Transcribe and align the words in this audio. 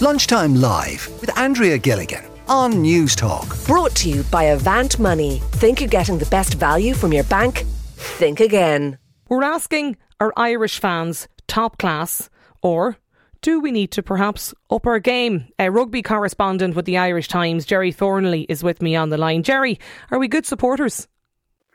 Lunchtime 0.00 0.54
Live 0.54 1.08
with 1.20 1.36
Andrea 1.36 1.76
Gilligan 1.76 2.24
on 2.46 2.72
Newstalk. 2.74 3.66
Brought 3.66 3.94
to 3.96 4.08
you 4.08 4.22
by 4.24 4.44
Avant 4.44 4.96
Money. 5.00 5.40
Think 5.52 5.80
you're 5.80 5.88
getting 5.88 6.18
the 6.18 6.26
best 6.26 6.54
value 6.54 6.94
from 6.94 7.12
your 7.12 7.24
bank? 7.24 7.64
Think 7.96 8.38
again. 8.38 8.98
We're 9.28 9.42
asking 9.42 9.96
are 10.20 10.32
Irish 10.36 10.78
fans 10.78 11.26
top 11.48 11.78
class 11.78 12.30
or 12.62 12.96
do 13.42 13.58
we 13.60 13.72
need 13.72 13.90
to 13.92 14.02
perhaps 14.02 14.54
up 14.70 14.86
our 14.86 15.00
game? 15.00 15.48
A 15.58 15.68
rugby 15.70 16.02
correspondent 16.02 16.76
with 16.76 16.84
the 16.84 16.98
Irish 16.98 17.26
Times, 17.28 17.64
Gerry 17.66 17.90
Thornley, 17.92 18.42
is 18.48 18.62
with 18.62 18.80
me 18.80 18.94
on 18.96 19.08
the 19.10 19.18
line. 19.18 19.42
Gerry, 19.42 19.78
are 20.12 20.18
we 20.20 20.28
good 20.28 20.46
supporters? 20.46 21.08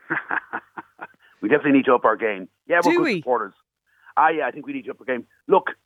we 1.42 1.48
definitely 1.50 1.72
need 1.72 1.84
to 1.86 1.94
up 1.94 2.04
our 2.04 2.16
game. 2.16 2.48
Yeah, 2.68 2.80
we're 2.84 2.92
Do 2.92 2.98
good 2.98 3.04
we? 3.04 3.18
supporters. 3.20 3.54
Ah, 4.16 4.28
yeah, 4.28 4.46
I 4.46 4.50
think 4.50 4.66
we 4.66 4.72
need 4.72 4.84
to 4.86 4.92
up 4.92 5.00
our 5.00 5.06
game. 5.06 5.26
Look, 5.48 5.66
th- 5.66 5.76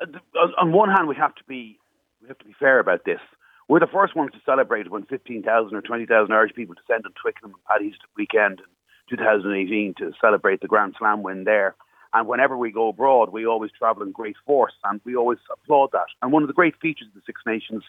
on 0.00 0.54
on 0.58 0.72
one 0.72 0.90
hand, 0.90 1.08
we 1.08 1.16
have 1.16 1.34
to 1.36 1.44
be 1.44 1.78
we 2.22 2.28
have 2.28 2.38
to 2.38 2.44
be 2.44 2.54
fair 2.58 2.78
about 2.78 3.04
this. 3.04 3.20
We're 3.68 3.80
the 3.80 3.86
first 3.86 4.14
ones 4.14 4.30
to 4.32 4.38
celebrate 4.46 4.90
when 4.90 5.04
15,000 5.06 5.76
or 5.76 5.80
20,000 5.80 6.32
Irish 6.32 6.54
people 6.54 6.74
descended 6.74 7.12
Twickenham 7.20 7.52
and 7.54 7.64
Paddy's 7.64 7.98
weekend 8.16 8.60
in 8.60 9.16
2018 9.16 9.94
to 9.98 10.12
celebrate 10.20 10.60
the 10.60 10.68
Grand 10.68 10.94
Slam 10.98 11.22
win 11.22 11.44
there. 11.44 11.74
And 12.12 12.28
whenever 12.28 12.56
we 12.56 12.70
go 12.70 12.88
abroad, 12.88 13.32
we 13.32 13.44
always 13.44 13.72
travel 13.76 14.04
in 14.04 14.12
great 14.12 14.36
force, 14.46 14.72
and 14.84 15.00
we 15.04 15.16
always 15.16 15.38
applaud 15.52 15.90
that. 15.92 16.06
And 16.22 16.30
one 16.32 16.44
of 16.44 16.46
the 16.46 16.54
great 16.54 16.76
features 16.80 17.08
of 17.08 17.14
the 17.14 17.22
Six 17.26 17.42
Nations 17.44 17.82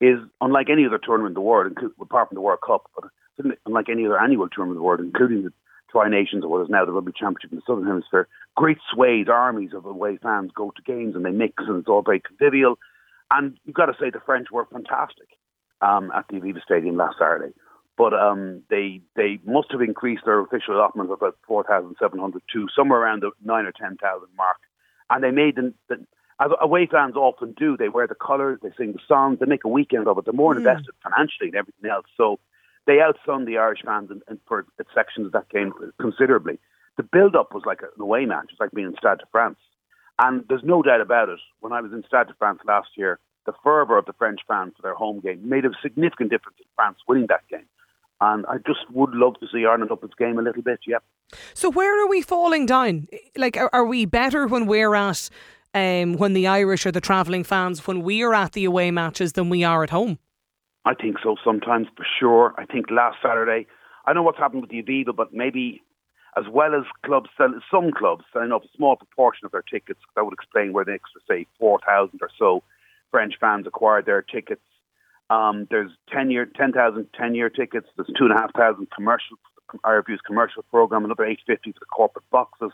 is, 0.00 0.18
unlike 0.40 0.68
any 0.70 0.86
other 0.86 0.98
tournament 0.98 1.32
in 1.32 1.34
the 1.34 1.40
world, 1.42 1.76
apart 2.00 2.28
from 2.28 2.34
the 2.34 2.40
World 2.40 2.60
Cup, 2.66 2.90
but 2.94 3.10
unlike 3.66 3.88
any 3.88 4.06
other 4.06 4.18
annual 4.18 4.48
tournament 4.48 4.76
in 4.76 4.80
the 4.80 4.84
world, 4.84 5.00
including 5.00 5.42
the 5.42 5.52
Tri 5.92 6.08
Nations 6.08 6.44
or 6.44 6.48
what 6.48 6.62
is 6.62 6.70
now 6.70 6.84
the 6.84 6.92
Rugby 6.92 7.12
Championship 7.12 7.52
in 7.52 7.56
the 7.56 7.62
Southern 7.66 7.86
Hemisphere, 7.86 8.26
great 8.56 8.78
swathes, 8.92 9.28
armies 9.28 9.74
of 9.74 9.84
away 9.84 10.18
fans 10.22 10.50
go 10.54 10.72
to 10.74 10.82
games 10.82 11.14
and 11.14 11.24
they 11.24 11.30
mix, 11.30 11.62
and 11.66 11.78
it's 11.78 11.88
all 11.88 12.02
very 12.02 12.20
convivial. 12.20 12.78
And 13.30 13.58
you've 13.64 13.76
got 13.76 13.86
to 13.86 13.94
say 14.00 14.10
the 14.10 14.20
French 14.24 14.48
were 14.50 14.66
fantastic 14.66 15.28
um, 15.80 16.10
at 16.14 16.26
the 16.28 16.36
Aviva 16.36 16.62
Stadium 16.62 16.96
last 16.96 17.18
Saturday. 17.18 17.54
But 17.96 18.14
um, 18.14 18.62
they 18.70 19.02
they 19.16 19.38
must 19.44 19.70
have 19.70 19.82
increased 19.82 20.22
their 20.24 20.40
official 20.40 20.74
allotment 20.74 21.10
of 21.10 21.18
about 21.18 21.36
4,700 21.46 22.42
to 22.54 22.66
somewhere 22.74 23.00
around 23.00 23.22
the 23.22 23.30
9 23.44 23.66
or 23.66 23.72
10,000 23.72 24.00
mark. 24.36 24.56
And 25.10 25.22
they 25.22 25.30
made 25.30 25.56
the, 25.56 25.74
the, 25.88 26.06
as 26.40 26.50
away 26.60 26.88
fans 26.90 27.16
often 27.16 27.52
do, 27.52 27.76
they 27.76 27.90
wear 27.90 28.06
the 28.06 28.14
colours, 28.14 28.58
they 28.62 28.70
sing 28.78 28.92
the 28.92 28.98
songs, 29.06 29.38
they 29.38 29.46
make 29.46 29.64
a 29.64 29.68
weekend 29.68 30.08
of 30.08 30.16
it. 30.16 30.24
They're 30.24 30.32
more 30.32 30.56
invested 30.56 30.94
financially 31.02 31.48
and 31.48 31.56
everything 31.56 31.90
else. 31.90 32.06
So 32.16 32.40
they 32.86 32.98
outsun 32.98 33.46
the 33.46 33.58
Irish 33.58 33.82
fans 33.84 34.10
in, 34.10 34.20
in, 34.28 34.38
for 34.46 34.66
sections 34.94 35.26
of 35.26 35.32
that 35.32 35.48
game 35.48 35.72
considerably. 36.00 36.58
The 36.96 37.02
build 37.02 37.36
up 37.36 37.54
was 37.54 37.62
like 37.64 37.80
an 37.82 37.88
away 38.00 38.26
match. 38.26 38.46
It's 38.50 38.60
like 38.60 38.72
being 38.72 38.88
in 38.88 38.96
Stade 38.98 39.18
de 39.18 39.24
France. 39.30 39.58
And 40.18 40.44
there's 40.48 40.64
no 40.64 40.82
doubt 40.82 41.00
about 41.00 41.28
it. 41.28 41.40
When 41.60 41.72
I 41.72 41.80
was 41.80 41.92
in 41.92 42.04
Stade 42.06 42.26
de 42.26 42.34
France 42.38 42.60
last 42.66 42.88
year, 42.96 43.18
the 43.46 43.52
fervour 43.64 43.98
of 43.98 44.06
the 44.06 44.12
French 44.12 44.40
fans 44.46 44.74
for 44.76 44.82
their 44.82 44.94
home 44.94 45.20
game 45.20 45.48
made 45.48 45.64
a 45.64 45.70
significant 45.82 46.30
difference 46.30 46.58
in 46.58 46.66
France 46.76 46.98
winning 47.08 47.26
that 47.28 47.48
game. 47.48 47.66
And 48.20 48.46
I 48.46 48.58
just 48.58 48.88
would 48.90 49.10
love 49.14 49.34
to 49.40 49.46
see 49.52 49.66
Ireland 49.66 49.90
up 49.90 50.04
its 50.04 50.14
game 50.14 50.38
a 50.38 50.42
little 50.42 50.62
bit, 50.62 50.80
yeah. 50.86 50.98
So 51.54 51.70
where 51.70 52.04
are 52.04 52.08
we 52.08 52.22
falling 52.22 52.66
down? 52.66 53.08
Like, 53.36 53.56
are, 53.56 53.70
are 53.72 53.84
we 53.84 54.04
better 54.04 54.46
when 54.46 54.66
we're 54.66 54.94
at, 54.94 55.28
um, 55.74 56.14
when 56.14 56.32
the 56.32 56.46
Irish 56.46 56.86
are 56.86 56.92
the 56.92 57.00
travelling 57.00 57.42
fans, 57.42 57.86
when 57.86 58.02
we 58.02 58.22
are 58.22 58.34
at 58.34 58.52
the 58.52 58.64
away 58.64 58.92
matches 58.92 59.32
than 59.32 59.48
we 59.48 59.64
are 59.64 59.82
at 59.82 59.90
home? 59.90 60.18
I 60.84 60.94
think 60.94 61.16
so 61.22 61.36
sometimes, 61.44 61.86
for 61.96 62.04
sure. 62.18 62.54
I 62.58 62.64
think 62.64 62.90
last 62.90 63.18
Saturday, 63.22 63.66
I 64.06 64.12
know 64.12 64.22
what's 64.22 64.38
happened 64.38 64.62
with 64.62 64.70
the 64.70 64.82
Aviva, 64.82 65.14
but 65.14 65.32
maybe 65.32 65.82
as 66.36 66.44
well 66.50 66.74
as 66.74 66.84
clubs, 67.04 67.28
some 67.70 67.92
clubs 67.92 68.24
selling 68.32 68.52
up 68.52 68.64
a 68.64 68.76
small 68.76 68.96
proportion 68.96 69.44
of 69.44 69.52
their 69.52 69.62
tickets, 69.62 70.00
that 70.16 70.24
would 70.24 70.32
explain 70.32 70.72
where 70.72 70.84
the 70.84 70.92
extra, 70.92 71.20
say, 71.28 71.46
4,000 71.58 72.18
or 72.20 72.30
so 72.38 72.62
French 73.10 73.34
fans 73.38 73.66
acquired 73.66 74.06
their 74.06 74.22
tickets. 74.22 74.62
Um, 75.30 75.66
there's 75.70 75.90
10 76.12 76.30
year, 76.30 76.46
10,000 76.46 77.06
10 77.14 77.34
year 77.34 77.50
tickets. 77.50 77.86
There's 77.96 78.10
2,500 78.18 78.90
commercial, 78.90 79.36
IRFU's 79.84 80.20
commercial 80.26 80.62
program, 80.64 81.04
another 81.04 81.24
850 81.24 81.72
for 81.72 81.80
the 81.80 81.86
corporate 81.86 82.28
boxes, 82.30 82.72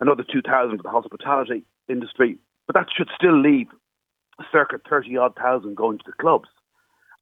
another 0.00 0.24
2,000 0.30 0.76
for 0.76 0.82
the 0.82 0.90
hospitality 0.90 1.64
industry. 1.88 2.38
But 2.66 2.76
that 2.76 2.86
should 2.96 3.08
still 3.16 3.40
leave 3.40 3.68
circa 4.50 4.78
30 4.88 5.16
odd 5.16 5.36
thousand 5.36 5.76
going 5.76 5.98
to 5.98 6.04
the 6.06 6.12
clubs. 6.12 6.48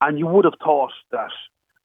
And 0.01 0.19
you 0.19 0.27
would 0.27 0.45
have 0.45 0.55
thought 0.63 0.93
that, 1.11 1.31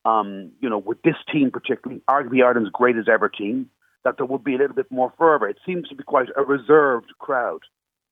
um, 0.10 0.52
you 0.62 0.70
know, 0.70 0.78
with 0.78 1.02
this 1.02 1.16
team 1.32 1.52
particularly, 1.52 2.02
arguably 2.10 2.44
Ireland's 2.44 2.70
greatest 2.72 3.10
ever 3.10 3.30
team, 3.30 3.70
that 4.04 4.18
there 4.18 4.26
would 4.26 4.44
be 4.44 4.56
a 4.56 4.58
little 4.58 4.76
bit 4.76 4.92
more 4.92 5.12
fervour. 5.18 5.50
It 5.50 5.58
seems 5.66 5.88
to 5.90 5.96
be 5.96 6.04
quite 6.04 6.30
a 6.38 6.44
reserved 6.44 7.12
crowd. 7.20 7.62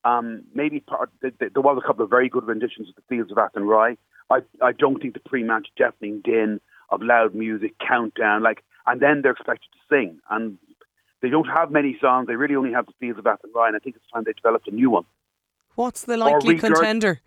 Um, 0.03 0.43
maybe 0.53 0.81
part, 0.81 1.09
there 1.21 1.31
was 1.55 1.81
a 1.81 1.87
couple 1.87 2.03
of 2.03 2.09
very 2.09 2.27
good 2.27 2.45
renditions 2.45 2.89
of 2.89 2.95
the 2.95 3.03
Fields 3.07 3.31
of 3.31 3.37
Athenry. 3.37 3.97
I, 4.29 4.39
I 4.61 4.71
don't 4.73 5.01
think 5.01 5.13
the 5.13 5.19
pre-match 5.21 5.67
deafening 5.77 6.21
din 6.23 6.59
of 6.89 7.01
loud 7.01 7.33
music, 7.35 7.75
countdown, 7.79 8.43
like, 8.43 8.63
and 8.85 8.99
then 8.99 9.21
they're 9.21 9.31
expected 9.31 9.69
to 9.71 9.79
sing. 9.89 10.19
And 10.29 10.57
they 11.21 11.29
don't 11.29 11.47
have 11.47 11.71
many 11.71 11.97
songs. 12.01 12.27
They 12.27 12.35
really 12.35 12.55
only 12.55 12.73
have 12.73 12.85
the 12.85 12.93
Fields 12.99 13.19
of 13.19 13.25
Athenry, 13.25 13.67
and 13.67 13.75
I 13.75 13.79
think 13.79 13.95
it's 13.95 14.05
time 14.13 14.23
they 14.25 14.33
developed 14.33 14.67
a 14.67 14.71
new 14.71 14.89
one. 14.89 15.05
What's 15.75 16.03
the 16.03 16.17
likely 16.17 16.59
contender? 16.59 17.21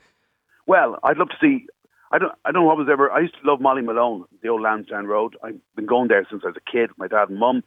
Well, 0.66 0.98
I'd 1.02 1.16
love 1.16 1.30
to 1.30 1.36
see. 1.40 1.66
I 2.12 2.18
don't. 2.18 2.32
I 2.44 2.52
don't 2.52 2.62
know 2.62 2.66
what 2.68 2.76
was 2.76 2.88
ever. 2.90 3.10
I 3.10 3.20
used 3.20 3.34
to 3.42 3.50
love 3.50 3.60
Molly 3.60 3.82
Malone, 3.82 4.24
the 4.42 4.48
old 4.48 4.62
Lansdowne 4.62 5.06
Road. 5.06 5.36
I've 5.42 5.58
been 5.74 5.86
going 5.86 6.08
there 6.08 6.26
since 6.30 6.42
I 6.44 6.48
was 6.48 6.56
a 6.56 6.70
kid. 6.70 6.90
With 6.90 6.98
my 6.98 7.08
dad 7.08 7.28
and 7.30 7.38
mum, 7.38 7.62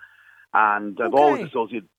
and 0.53 0.97
I've 1.01 1.13
Okay. 1.13 1.21
always 1.21 1.45
associated 1.47 1.89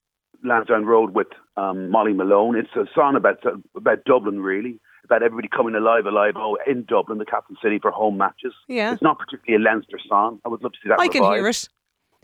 Lansdowne 0.43 0.87
Road 0.87 1.15
with 1.15 1.29
um, 1.57 1.91
Molly 1.91 2.13
Malone. 2.15 2.57
It's 2.57 2.75
a 2.77 2.87
song 2.95 3.15
about 3.17 3.39
about 3.77 4.05
Dublin, 4.05 4.41
really, 4.41 4.81
about 5.05 5.23
everybody 5.23 5.49
coming 5.49 5.75
alive, 5.75 6.07
alive. 6.07 6.35
Oh, 6.37 6.57
in 6.67 6.85
Dublin, 6.85 7.19
the 7.19 7.27
capital 7.27 7.57
city 7.63 7.79
for 7.79 7.91
home 7.91 8.17
matches. 8.17 8.55
Yeah. 8.69 8.93
It's 8.93 9.03
not 9.03 9.19
particularly 9.19 9.63
a 9.63 9.69
Leinster 9.71 9.99
song. 10.09 10.41
I 10.45 10.49
would 10.49 10.63
love 10.63 10.73
to 10.73 10.79
see 10.83 10.89
that. 10.89 10.99
I 11.01 11.09
can 11.09 11.23
hear 11.25 11.47
it. 11.47 11.69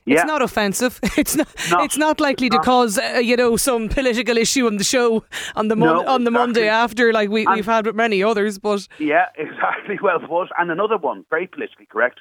Yeah. 0.06 0.14
It's 0.14 0.24
not 0.24 0.40
offensive. 0.40 1.00
It's 1.18 1.34
not. 1.36 1.48
No, 1.70 1.82
it's 1.82 1.96
not 1.96 2.20
likely 2.20 2.46
it's 2.46 2.56
to 2.56 2.62
cause 2.62 2.98
uh, 2.98 3.18
you 3.18 3.36
know 3.36 3.56
some 3.56 3.88
political 3.88 4.36
issue 4.36 4.66
on 4.66 4.76
the 4.76 4.84
show 4.84 5.24
on 5.56 5.68
the 5.68 5.76
mon- 5.76 6.04
No, 6.04 6.06
on 6.06 6.24
the 6.24 6.30
Monday 6.30 6.68
after, 6.68 7.12
like 7.12 7.28
we, 7.28 7.44
And- 7.44 7.56
we've 7.56 7.66
had 7.66 7.86
with 7.86 7.96
many 7.96 8.22
others. 8.22 8.58
But 8.58 8.86
Yeah, 8.98 9.26
exactly. 9.36 9.98
Well 10.00 10.20
was 10.28 10.48
And 10.58 10.70
another 10.70 10.96
one, 10.96 11.24
very 11.28 11.46
politically 11.48 11.86
correct, 11.86 12.20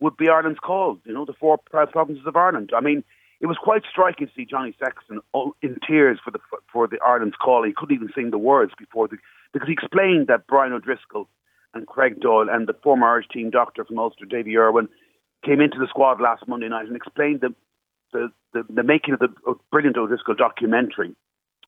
would 0.00 0.16
be 0.16 0.28
Ireland's 0.28 0.60
call. 0.60 0.98
You 1.06 1.14
know, 1.14 1.24
the 1.24 1.32
four 1.32 1.58
proud 1.58 1.90
provinces 1.90 2.26
of 2.26 2.36
Ireland. 2.36 2.70
I 2.76 2.80
mean, 2.80 3.02
it 3.40 3.46
was 3.46 3.56
quite 3.60 3.82
striking 3.90 4.26
to 4.26 4.32
see 4.36 4.44
Johnny 4.44 4.74
Sexton 4.78 5.20
oh, 5.32 5.54
in 5.62 5.78
tears 5.86 6.18
for 6.22 6.30
the 6.30 6.38
for 6.72 6.86
the 6.86 6.98
Ireland's 7.06 7.36
call. 7.36 7.64
He 7.64 7.72
couldn't 7.74 7.94
even 7.94 8.10
sing 8.14 8.30
the 8.30 8.38
words 8.38 8.72
before 8.78 9.08
the 9.08 9.16
because 9.52 9.68
he 9.68 9.72
explained 9.72 10.26
that 10.28 10.46
Brian 10.46 10.72
O'Driscoll 10.72 11.28
and 11.74 11.86
Craig 11.86 12.20
Doyle 12.20 12.48
and 12.50 12.66
the 12.66 12.74
former 12.82 13.06
Irish 13.08 13.28
team 13.28 13.50
doctor 13.50 13.84
from 13.84 13.98
Ulster, 13.98 14.26
Davy 14.26 14.56
Irwin, 14.56 14.88
came 15.44 15.60
into 15.60 15.78
the 15.78 15.86
squad 15.88 16.20
last 16.20 16.46
Monday 16.46 16.68
night 16.68 16.86
and 16.86 16.96
explained 16.96 17.40
the 17.40 17.54
the, 18.12 18.30
the, 18.52 18.62
the 18.68 18.82
making 18.82 19.14
of 19.14 19.20
the 19.20 19.28
brilliant 19.70 19.96
O'Driscoll 19.96 20.34
documentary 20.34 21.14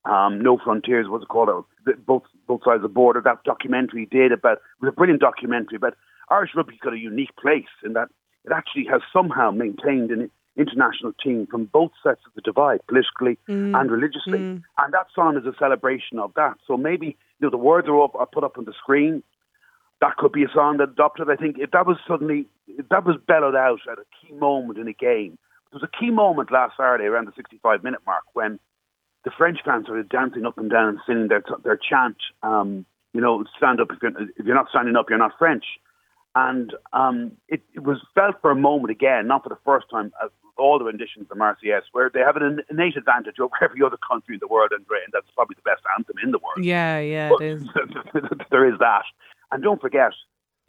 um, 0.05 0.41
No 0.43 0.59
Frontiers 0.63 1.07
was 1.09 1.23
it 1.23 1.29
called? 1.29 1.65
The- 1.87 1.95
Both 1.95 2.25
both 2.47 2.61
sides 2.65 2.77
of 2.77 2.83
the 2.83 2.89
border. 2.89 3.23
That 3.25 3.43
documentary 3.45 4.07
did 4.07 4.33
about 4.33 4.59
it 4.59 4.63
was 4.81 4.89
a 4.91 4.93
brilliant 4.93 5.21
documentary. 5.23 5.79
But 5.79 5.95
Irish 6.31 6.51
rugby's 6.55 6.79
got 6.81 6.93
a 6.93 6.99
unique 6.99 7.35
place 7.41 7.73
in 7.85 7.95
that 7.95 8.09
it 8.45 8.53
actually 8.53 8.85
has 8.91 9.01
somehow 9.13 9.51
maintained 9.51 10.11
an 10.11 10.31
international 10.57 11.13
team 11.23 11.47
from 11.51 11.65
both 11.65 11.91
sides 12.03 12.21
of 12.27 12.35
the 12.35 12.43
divide, 12.43 12.81
politically 12.87 13.39
and 13.75 13.91
religiously. 13.91 14.39
And 14.79 14.93
that 14.93 15.07
song 15.15 15.37
is 15.39 15.47
a 15.47 15.55
celebration 15.59 16.19
of 16.19 16.33
that. 16.35 16.55
So 16.67 16.77
maybe 16.77 17.07
you 17.07 17.41
know 17.47 17.51
the 17.51 17.57
words 17.57 17.89
are 17.89 18.03
up 18.05 18.15
are 18.15 18.27
put 18.27 18.45
up 18.45 18.59
on 18.59 18.67
the 18.67 18.75
screen. 18.75 19.23
That 20.03 20.17
could 20.19 20.33
be 20.33 20.45
a 20.45 20.49
song 20.53 20.77
that 20.79 20.91
adopted. 20.91 21.31
I 21.31 21.37
think 21.37 21.57
if 21.59 21.71
that 21.71 21.87
was 21.87 21.97
suddenly 22.07 22.47
that 22.91 23.05
was 23.05 23.17
bellowed 23.27 23.55
out 23.57 23.81
at 23.91 23.99
a 23.99 24.05
key 24.21 24.33
moment 24.35 24.79
in 24.79 24.89
a 24.89 24.93
game. 24.93 25.39
There 25.71 25.81
was 25.81 25.89
a 25.93 25.99
key 25.99 26.11
moment 26.11 26.53
last 26.53 26.75
Saturday 26.77 27.05
around 27.05 27.27
the 27.27 27.33
65 27.37 27.83
minute 27.83 28.01
mark 28.07 28.25
when 28.33 28.59
the 29.25 29.31
French 29.37 29.59
fans 29.65 29.87
started 29.87 30.09
dancing 30.09 30.45
up 30.47 30.59
and 30.59 30.71
down 30.71 30.89
and 30.89 30.99
singing 31.07 31.29
their 31.29 31.43
their 31.63 31.79
chant. 31.79 32.17
Um, 32.43 32.87
you 33.13 33.21
know, 33.21 33.45
stand 33.57 33.81
up 33.81 33.89
if 33.91 34.03
you're, 34.03 34.13
if 34.37 34.45
you're 34.45 34.55
not 34.55 34.69
standing 34.71 34.97
up, 34.97 35.09
you're 35.09 35.19
not 35.19 35.39
French. 35.39 35.65
And 36.35 36.75
um, 36.93 37.33
it, 37.49 37.63
it 37.75 37.85
was 37.85 37.99
felt 38.15 38.41
for 38.43 38.51
a 38.51 38.57
moment 38.57 38.91
again, 38.91 39.29
not 39.29 39.45
for 39.45 39.51
the 39.51 39.59
first 39.65 39.87
time, 39.89 40.13
as 40.23 40.31
all 40.59 40.79
the 40.79 40.85
renditions 40.85 41.23
of 41.23 41.29
the 41.29 41.35
Marseillaise, 41.37 41.83
where 41.93 42.11
they 42.13 42.21
have 42.21 42.37
an 42.37 42.61
innate 42.71 42.97
advantage 42.97 43.39
over 43.41 43.55
every 43.63 43.83
other 43.83 43.97
country 43.97 44.35
in 44.35 44.41
the 44.41 44.49
world, 44.49 44.71
and 44.73 44.81
and 44.81 45.13
that's 45.13 45.27
probably 45.35 45.57
the 45.57 45.63
best 45.63 45.83
anthem 45.97 46.17
in 46.23 46.33
the 46.33 46.39
world. 46.39 46.65
yeah, 46.65 46.99
yeah, 46.99 47.31
But 47.31 47.43
it 47.43 47.53
is. 47.53 47.69
there 48.51 48.69
is 48.69 48.79
that. 48.81 49.05
And 49.53 49.63
don't 49.63 49.81
forget, 49.81 50.13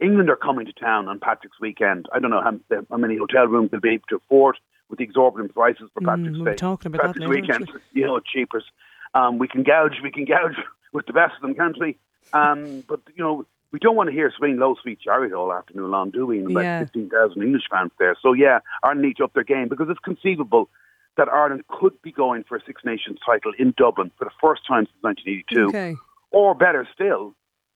England 0.02 0.30
are 0.30 0.36
coming 0.36 0.66
to 0.66 0.74
town 0.74 1.08
on 1.08 1.20
Patrick's 1.20 1.60
weekend. 1.60 2.08
I 2.14 2.20
don't 2.20 2.30
know 2.32 2.42
how, 2.42 2.60
how 2.90 2.98
many 2.98 3.18
hotel 3.18 3.46
rooms 3.48 3.72
they'll 3.72 3.80
be 3.80 3.90
able 3.90 4.08
to 4.10 4.18
afford 4.18 4.58
with 4.90 5.00
the 5.00 5.04
exorbitant 5.06 5.54
prices 5.54 5.90
for 5.94 6.02
Patrick's 6.02 6.34
we 6.38 6.42
were 6.44 6.52
Day. 6.52 6.56
talking 6.58 6.88
about 6.94 7.02
that 7.02 7.08
Patrick's 7.20 7.24
now, 7.24 7.30
weekend, 7.30 7.70
weren't 7.70 7.84
you 7.94 8.06
know, 8.06 8.20
cheapers. 8.20 8.66
Um, 9.14 9.38
we 9.38 9.48
can 9.48 9.64
gouge, 9.64 9.94
we 10.04 10.12
can 10.12 10.26
gouge 10.26 10.56
with 10.94 11.06
the 11.08 11.14
best 11.14 11.36
of 11.38 11.42
them, 11.42 11.56
can't 11.56 11.80
we? 11.80 11.98
Um, 12.34 12.84
but 12.88 13.00
you 13.16 13.24
know, 13.24 13.46
we 13.72 13.80
don't 13.80 13.96
want 13.96 14.08
to 14.10 14.14
hear 14.14 14.32
swing 14.38 14.58
low, 14.58 14.76
sweet 14.82 15.00
chariot 15.00 15.34
all 15.34 15.52
afternoon 15.54 15.90
long, 15.92 16.12
do 16.12 16.26
we? 16.26 16.40
And 16.40 16.52
about 16.52 16.64
Yeah. 16.64 16.80
fifteen 16.80 17.10
thousand 17.10 17.42
English 17.42 17.64
fans 17.72 17.92
there. 17.98 18.16
So 18.22 18.34
yeah, 18.34 18.60
Ireland 18.84 19.02
need 19.02 19.18
to 19.18 19.24
up 19.24 19.34
their 19.34 19.44
game 19.44 19.70
because 19.70 19.88
it's 19.90 20.00
conceivable 20.00 20.70
that 21.18 21.30
Ireland 21.30 21.64
could 21.70 22.00
be 22.02 22.12
going 22.12 22.44
for 22.44 22.58
a 22.58 22.62
Six 22.66 22.84
Nations 22.84 23.18
title 23.26 23.54
in 23.58 23.74
Dublin 23.78 24.12
for 24.18 24.26
the 24.26 24.32
first 24.42 24.68
time 24.68 24.86
since 24.86 24.98
1982 25.02 25.68
Okay. 25.70 25.96
or 26.32 26.54
better 26.54 26.86
still, 26.94 27.34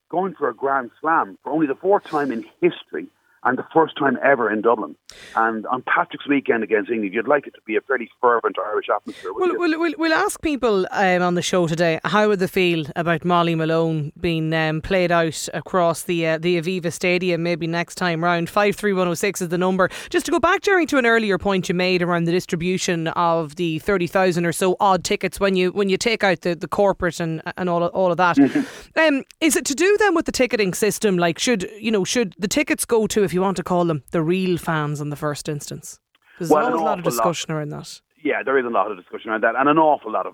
going 0.10 0.34
for 0.34 0.50
a 0.50 0.54
Grand 0.54 0.92
Slam 1.00 1.38
for 1.44 1.52
only 1.52 1.68
the 1.68 1.76
fourth 1.76 2.04
time 2.10 2.32
in 2.32 2.44
history 2.62 3.08
and 3.44 3.58
the 3.58 3.66
first 3.74 3.98
time 3.98 4.18
ever 4.24 4.52
in 4.52 4.62
Dublin. 4.62 4.96
And 5.36 5.66
on 5.68 5.82
Patrick's 5.84 6.28
weekend 6.28 6.64
against 6.64 6.90
England, 6.92 7.14
you'd 7.14 7.28
like 7.28 7.48
it 7.48 7.54
to 7.56 7.62
be 7.66 7.76
a 7.76 7.82
fairly 7.82 8.10
fervent 8.22 8.58
Irish 8.60 8.88
atmosphere. 8.94 9.32
We'll, 9.34 9.58
we'll, 9.58 9.80
we'll, 9.80 9.94
we'll, 9.98 10.14
ask 10.14 10.42
people 10.42 10.86
um, 10.92 11.22
on 11.22 11.36
the 11.36 11.42
show 11.42 11.68
today 11.68 12.00
how 12.04 12.28
would 12.28 12.40
they 12.40 12.48
feel 12.48 12.86
about 12.96 13.24
Molly 13.24 13.56
Malone 13.56 14.12
being 14.20 14.54
um, 14.54 14.82
played 14.82 15.12
out 15.12 15.48
across 15.54 16.04
the 16.04 16.28
uh, 16.28 16.38
the 16.38 16.60
Aviva 16.60 16.92
Stadium 16.92 17.44
maybe 17.44 17.68
next 17.68 17.96
time 17.96 18.24
round. 18.24 18.50
53106 18.50 19.42
is 19.42 19.50
the 19.50 19.58
number. 19.58 19.90
Just 20.10 20.26
to 20.26 20.32
go 20.32 20.40
back, 20.40 20.62
Gerry, 20.62 20.86
to 20.88 20.98
an 20.98 21.06
earlier 21.06 21.38
point 21.38 21.70
you 21.70 21.76
made 21.76 22.02
around 22.02 22.26
the 22.26 22.32
distribution 22.32 23.08
of 23.10 23.56
the 23.56 23.80
30,000 23.80 24.46
or 24.46 24.52
so 24.52 24.76
odd 24.80 25.04
tickets 25.04 25.40
when 25.40 25.56
you 25.56 25.72
when 25.72 25.90
you 25.90 25.98
take 25.98 26.24
out 26.24 26.42
the, 26.42 26.56
the 26.56 26.68
corporate 26.68 27.20
and, 27.20 27.42
and 27.58 27.70
all, 27.70 27.84
of, 27.84 27.94
all 27.94 28.12
of 28.12 28.18
that. 28.18 28.38
Mm-hmm. 28.38 29.00
Um, 29.00 29.24
is 29.40 29.56
it 29.56 29.66
to 29.66 29.76
do 29.76 29.96
then 30.00 30.16
with 30.16 30.26
the 30.26 30.32
ticketing 30.32 30.74
system? 30.74 31.18
Like, 31.18 31.40
should, 31.40 31.70
you 31.80 31.92
know, 31.92 32.04
should 32.04 32.36
the 32.38 32.48
tickets 32.48 32.86
go 32.86 33.08
to 33.08 33.24
if 33.30 33.34
you 33.34 33.42
want 33.42 33.58
to 33.58 33.64
call 33.64 33.86
them, 33.86 34.02
the 34.10 34.24
real 34.24 34.58
fans 34.58 35.00
in 35.00 35.12
the 35.12 35.16
first 35.16 35.48
instance? 35.48 36.00
There's 36.40 36.50
well, 36.50 36.74
a 36.74 36.82
lot 36.82 36.98
of 36.98 37.06
discussion 37.06 37.54
lot. 37.54 37.60
around 37.60 37.70
that. 37.70 38.02
Yeah, 38.24 38.42
there 38.44 38.58
is 38.58 38.66
a 38.66 38.70
lot 38.70 38.90
of 38.90 38.98
discussion 38.98 39.30
around 39.30 39.44
that, 39.44 39.56
and 39.56 39.70
an 39.70 39.78
awful 39.78 40.12
lot 40.12 40.26
of 40.26 40.34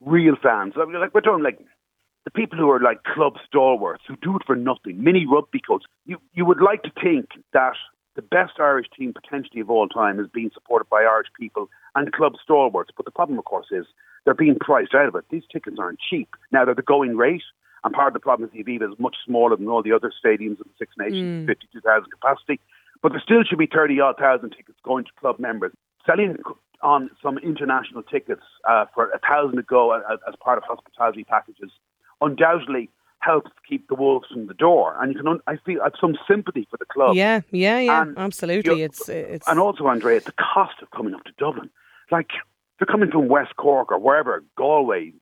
real 0.00 0.34
fans. 0.42 0.74
Like 0.76 1.14
we're 1.14 1.20
talking 1.20 1.44
like 1.44 1.60
the 2.24 2.32
people 2.32 2.58
who 2.58 2.68
are 2.68 2.80
like 2.80 3.04
club 3.04 3.34
stalwarts 3.46 4.02
who 4.08 4.16
do 4.16 4.34
it 4.34 4.42
for 4.44 4.56
nothing, 4.56 5.04
mini 5.04 5.24
rugby 5.24 5.60
coach. 5.60 5.84
You 6.04 6.16
you 6.34 6.44
would 6.44 6.60
like 6.60 6.82
to 6.82 6.90
think 7.00 7.26
that 7.52 7.74
the 8.16 8.22
best 8.22 8.54
Irish 8.58 8.88
team 8.98 9.14
potentially 9.14 9.60
of 9.60 9.70
all 9.70 9.88
time 9.88 10.18
is 10.18 10.26
being 10.34 10.50
supported 10.52 10.88
by 10.90 11.02
Irish 11.02 11.28
people 11.38 11.70
and 11.94 12.12
club 12.12 12.32
stalwarts. 12.42 12.90
But 12.96 13.04
the 13.04 13.12
problem, 13.12 13.38
of 13.38 13.44
course, 13.44 13.68
is 13.70 13.86
they're 14.24 14.34
being 14.34 14.56
priced 14.60 14.96
out 14.96 15.06
of 15.06 15.14
it. 15.14 15.26
These 15.30 15.44
tickets 15.52 15.76
aren't 15.78 16.00
cheap. 16.00 16.28
Now 16.50 16.64
they're 16.64 16.74
the 16.74 16.82
going 16.82 17.16
rate. 17.16 17.44
And 17.84 17.94
part 17.94 18.08
of 18.08 18.14
the 18.14 18.20
problem 18.20 18.48
is 18.48 18.52
the 18.52 18.62
Aviva 18.62 18.92
is 18.92 18.98
much 18.98 19.16
smaller 19.24 19.56
than 19.56 19.68
all 19.68 19.82
the 19.82 19.92
other 19.92 20.12
stadiums 20.24 20.58
in 20.58 20.66
the 20.66 20.76
Six 20.78 20.92
Nations, 20.98 21.44
mm. 21.44 21.46
52,000 21.46 22.10
capacity. 22.10 22.60
But 23.02 23.12
there 23.12 23.22
still 23.24 23.42
should 23.44 23.58
be 23.58 23.66
30 23.66 24.00
odd 24.00 24.16
thousand 24.18 24.50
tickets 24.50 24.78
going 24.84 25.04
to 25.04 25.10
club 25.18 25.38
members. 25.38 25.72
Selling 26.06 26.36
on 26.82 27.10
some 27.22 27.38
international 27.38 28.02
tickets 28.02 28.42
uh, 28.68 28.86
for 28.94 29.10
a 29.10 29.18
thousand 29.18 29.56
to 29.56 29.62
go 29.62 29.92
as, 29.92 30.18
as 30.28 30.34
part 30.42 30.58
of 30.58 30.64
hospitality 30.64 31.24
packages 31.24 31.70
undoubtedly 32.20 32.90
helps 33.20 33.50
keep 33.68 33.86
the 33.88 33.94
wolves 33.94 34.26
from 34.32 34.46
the 34.46 34.54
door. 34.54 34.96
And 35.00 35.12
you 35.12 35.18
can, 35.18 35.28
un- 35.28 35.40
I 35.46 35.56
feel, 35.64 35.80
I 35.82 35.84
have 35.84 35.94
some 36.00 36.16
sympathy 36.28 36.66
for 36.70 36.78
the 36.78 36.86
club. 36.86 37.14
Yeah, 37.14 37.40
yeah, 37.50 37.78
yeah, 37.78 38.02
and 38.02 38.18
absolutely. 38.18 38.82
It's, 38.82 39.08
it's 39.08 39.46
and 39.46 39.58
also, 39.58 39.86
Andrea, 39.86 40.20
the 40.20 40.32
cost 40.32 40.80
of 40.82 40.90
coming 40.90 41.14
up 41.14 41.24
to 41.24 41.32
Dublin. 41.38 41.70
Like, 42.10 42.30
you're 42.80 42.86
coming 42.86 43.10
from 43.10 43.28
West 43.28 43.56
Cork 43.56 43.92
or 43.92 43.98
wherever, 43.98 44.42
Galway, 44.56 45.12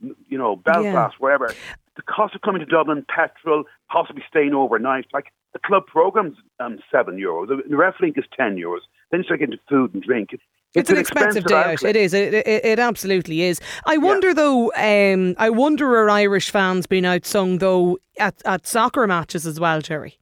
you 0.00 0.38
know, 0.38 0.56
Belfast, 0.56 1.14
yeah. 1.14 1.18
wherever, 1.18 1.54
the 1.96 2.02
cost 2.02 2.34
of 2.34 2.42
coming 2.42 2.60
to 2.60 2.66
Dublin, 2.66 3.04
petrol, 3.08 3.64
possibly 3.90 4.22
staying 4.28 4.54
overnight, 4.54 5.06
like 5.12 5.32
the 5.52 5.58
club 5.58 5.86
program's 5.86 6.36
um, 6.60 6.78
seven 6.92 7.16
euros. 7.16 7.48
The, 7.48 7.62
the 7.68 7.92
link 8.00 8.18
is 8.18 8.24
ten 8.36 8.56
euros. 8.56 8.80
Then 9.10 9.20
you 9.20 9.24
start 9.24 9.40
getting 9.40 9.58
food 9.68 9.94
and 9.94 10.02
drink. 10.02 10.30
It's, 10.32 10.42
it's 10.74 10.90
an, 10.90 10.96
an, 10.96 11.00
expensive, 11.00 11.44
expensive 11.44 11.44
day 11.46 11.72
out. 11.72 11.82
It 11.82 11.96
is. 11.96 12.12
It, 12.12 12.34
it, 12.34 12.64
it, 12.64 12.78
absolutely 12.78 13.42
is. 13.42 13.60
I 13.86 13.96
wonder 13.96 14.28
yeah. 14.28 14.34
though. 14.34 14.72
Um, 14.74 15.34
I 15.38 15.50
wonder 15.50 15.96
are 15.96 16.10
Irish 16.10 16.50
fans 16.50 16.86
being 16.86 17.04
outsung 17.04 17.58
though 17.58 17.98
at, 18.18 18.42
at 18.44 18.66
soccer 18.66 19.06
matches 19.06 19.46
as 19.46 19.58
well, 19.58 19.80
Gerry? 19.80 20.18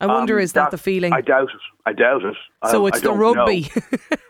I 0.00 0.06
wonder 0.06 0.38
um, 0.38 0.42
is 0.42 0.52
that, 0.52 0.66
that, 0.66 0.70
the 0.70 0.78
feeling? 0.78 1.12
I 1.12 1.20
doubt 1.20 1.50
it. 1.50 1.60
I 1.84 1.92
doubt 1.92 2.24
it. 2.24 2.36
So 2.70 2.86
it's 2.86 3.00
the 3.00 3.12
rugby. 3.12 3.70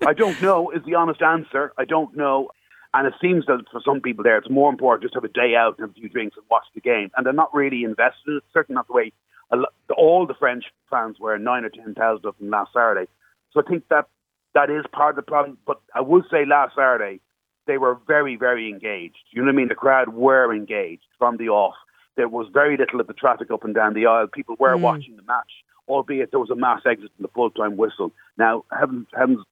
I 0.06 0.14
don't 0.14 0.40
know. 0.42 0.70
Is 0.70 0.82
the 0.84 0.94
honest 0.94 1.22
answer? 1.22 1.72
I 1.78 1.84
don't 1.84 2.16
know. 2.16 2.48
And 2.92 3.06
it 3.06 3.14
seems 3.20 3.46
that 3.46 3.64
for 3.70 3.80
some 3.84 4.00
people 4.00 4.24
there, 4.24 4.36
it's 4.38 4.50
more 4.50 4.70
important 4.70 5.02
just 5.02 5.14
to 5.14 5.18
have 5.18 5.30
a 5.30 5.32
day 5.32 5.54
out 5.54 5.78
and 5.78 5.88
have 5.88 5.96
a 5.96 6.00
few 6.00 6.08
drinks 6.08 6.36
and 6.36 6.44
watch 6.50 6.64
the 6.74 6.80
game. 6.80 7.10
And 7.16 7.24
they're 7.24 7.32
not 7.32 7.54
really 7.54 7.84
invested 7.84 8.26
in 8.26 8.36
it. 8.38 8.44
Certainly 8.52 8.76
not 8.76 8.88
the 8.88 8.94
way 8.94 9.12
all 9.96 10.26
the 10.26 10.34
French 10.34 10.64
fans 10.88 11.18
were, 11.18 11.38
nine 11.38 11.64
or 11.64 11.70
10,000 11.70 12.24
of 12.24 12.38
them 12.38 12.50
last 12.50 12.72
Saturday. 12.72 13.08
So 13.52 13.60
I 13.60 13.68
think 13.68 13.84
that 13.88 14.06
that 14.54 14.70
is 14.70 14.84
part 14.92 15.16
of 15.18 15.24
the 15.24 15.28
problem. 15.28 15.58
But 15.66 15.80
I 15.94 16.00
would 16.00 16.24
say 16.30 16.44
last 16.44 16.74
Saturday, 16.76 17.20
they 17.66 17.78
were 17.78 17.98
very, 18.06 18.36
very 18.36 18.68
engaged. 18.68 19.18
You 19.30 19.42
know 19.42 19.46
what 19.46 19.54
I 19.54 19.56
mean? 19.56 19.68
The 19.68 19.74
crowd 19.74 20.10
were 20.10 20.54
engaged 20.54 21.04
from 21.18 21.36
the 21.36 21.48
off. 21.48 21.74
There 22.16 22.28
was 22.28 22.48
very 22.52 22.76
little 22.76 23.00
of 23.00 23.06
the 23.06 23.12
traffic 23.12 23.50
up 23.50 23.64
and 23.64 23.74
down 23.74 23.94
the 23.94 24.06
aisle. 24.06 24.26
People 24.26 24.56
were 24.58 24.76
mm. 24.76 24.80
watching 24.80 25.16
the 25.16 25.22
match, 25.22 25.50
albeit 25.88 26.30
there 26.30 26.40
was 26.40 26.50
a 26.50 26.56
mass 26.56 26.82
exit 26.84 27.10
in 27.18 27.22
the 27.22 27.28
full 27.28 27.50
time 27.50 27.76
whistle. 27.76 28.12
Now, 28.36 28.64
heavens, 28.76 29.06
heavens, 29.16 29.44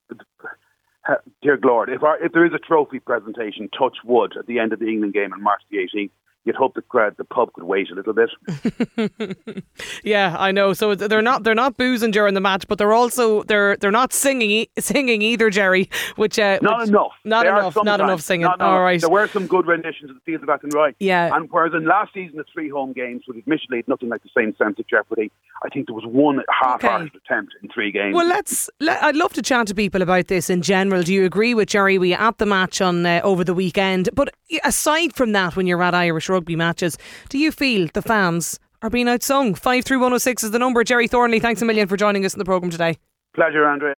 dear 1.42 1.58
Lord, 1.62 1.88
if, 1.88 2.02
our, 2.02 2.22
if 2.22 2.32
there 2.32 2.46
is 2.46 2.52
a 2.54 2.58
trophy 2.58 2.98
presentation, 2.98 3.68
touch 3.76 3.98
wood, 4.04 4.34
at 4.38 4.46
the 4.46 4.58
end 4.58 4.72
of 4.72 4.78
the 4.78 4.86
England 4.86 5.14
game 5.14 5.32
on 5.32 5.42
March 5.42 5.62
the 5.70 5.78
18th, 5.78 6.10
you'd 6.44 6.56
hope 6.56 6.74
the 6.74 6.82
crowd, 6.82 7.14
the 7.18 7.24
pub 7.24 7.52
could 7.52 7.64
wait 7.64 7.88
a 7.90 7.94
little 7.94 8.14
bit. 8.14 9.64
yeah, 10.04 10.34
I 10.38 10.52
know. 10.52 10.72
So 10.72 10.94
they're 10.94 11.22
not 11.22 11.44
they're 11.44 11.54
not 11.54 11.76
boozing 11.76 12.10
during 12.10 12.34
the 12.34 12.40
match, 12.40 12.66
but 12.68 12.78
they're 12.78 12.92
also 12.92 13.42
they're 13.44 13.76
they're 13.76 13.90
not 13.90 14.12
singing 14.12 14.66
singing 14.78 15.22
either, 15.22 15.50
Gerry. 15.50 15.90
Which 16.16 16.38
uh, 16.38 16.58
not 16.62 16.80
which, 16.80 16.88
enough. 16.88 17.12
Not 17.24 17.44
they 17.44 17.50
enough. 17.50 17.76
Not 17.84 18.00
enough 18.00 18.20
singing. 18.20 18.46
Not 18.46 18.60
All 18.60 18.80
right. 18.80 19.00
There 19.00 19.10
were 19.10 19.28
some 19.28 19.46
good 19.46 19.66
renditions 19.66 20.10
of 20.10 20.16
the 20.16 20.22
Field 20.22 20.42
of 20.42 20.48
Athenry. 20.48 20.94
Yeah. 20.98 21.34
And 21.34 21.48
whereas 21.50 21.72
in 21.74 21.86
last 21.86 22.14
season 22.14 22.36
the 22.36 22.44
three 22.52 22.68
home 22.68 22.92
games, 22.92 23.24
with 23.28 23.36
admittedly 23.36 23.84
nothing 23.86 24.08
like 24.08 24.22
the 24.22 24.30
same 24.36 24.54
sense 24.56 24.78
of 24.78 24.86
jeopardy, 24.88 25.30
I 25.64 25.68
think 25.68 25.86
there 25.86 25.94
was 25.94 26.04
one 26.06 26.40
half-hearted 26.62 27.08
okay. 27.08 27.18
attempt 27.24 27.54
in 27.62 27.68
three 27.68 27.92
games. 27.92 28.14
Well, 28.14 28.26
let's. 28.26 28.70
Let, 28.80 29.02
I'd 29.02 29.16
love 29.16 29.32
to 29.34 29.42
chat 29.42 29.66
to 29.68 29.74
people 29.74 30.02
about 30.02 30.28
this 30.28 30.50
in 30.50 30.62
general. 30.62 31.02
Do 31.02 31.12
you 31.12 31.24
agree 31.24 31.54
with 31.54 31.68
Gerry? 31.68 31.98
We 31.98 32.14
at 32.14 32.38
the 32.38 32.46
match 32.46 32.80
on 32.80 33.04
uh, 33.04 33.20
over 33.22 33.44
the 33.44 33.54
weekend, 33.54 34.08
but 34.14 34.32
aside 34.64 35.14
from 35.14 35.32
that, 35.32 35.56
when 35.56 35.66
you're 35.66 35.82
at 35.82 35.94
Irish 35.94 36.27
rugby 36.28 36.56
matches, 36.56 36.98
do 37.28 37.38
you 37.38 37.50
feel 37.52 37.88
the 37.92 38.02
fans 38.02 38.58
are 38.82 38.90
being 38.90 39.06
outsung? 39.06 39.56
53106 39.56 40.44
is 40.44 40.50
the 40.50 40.58
number. 40.58 40.84
Gerry 40.84 41.08
Thornley, 41.08 41.40
thanks 41.40 41.62
a 41.62 41.64
million 41.64 41.88
for 41.88 41.96
joining 41.96 42.24
us 42.24 42.34
in 42.34 42.38
the 42.38 42.44
programme 42.44 42.70
today. 42.70 42.98
Pleasure, 43.34 43.66
Andrea. 43.66 43.94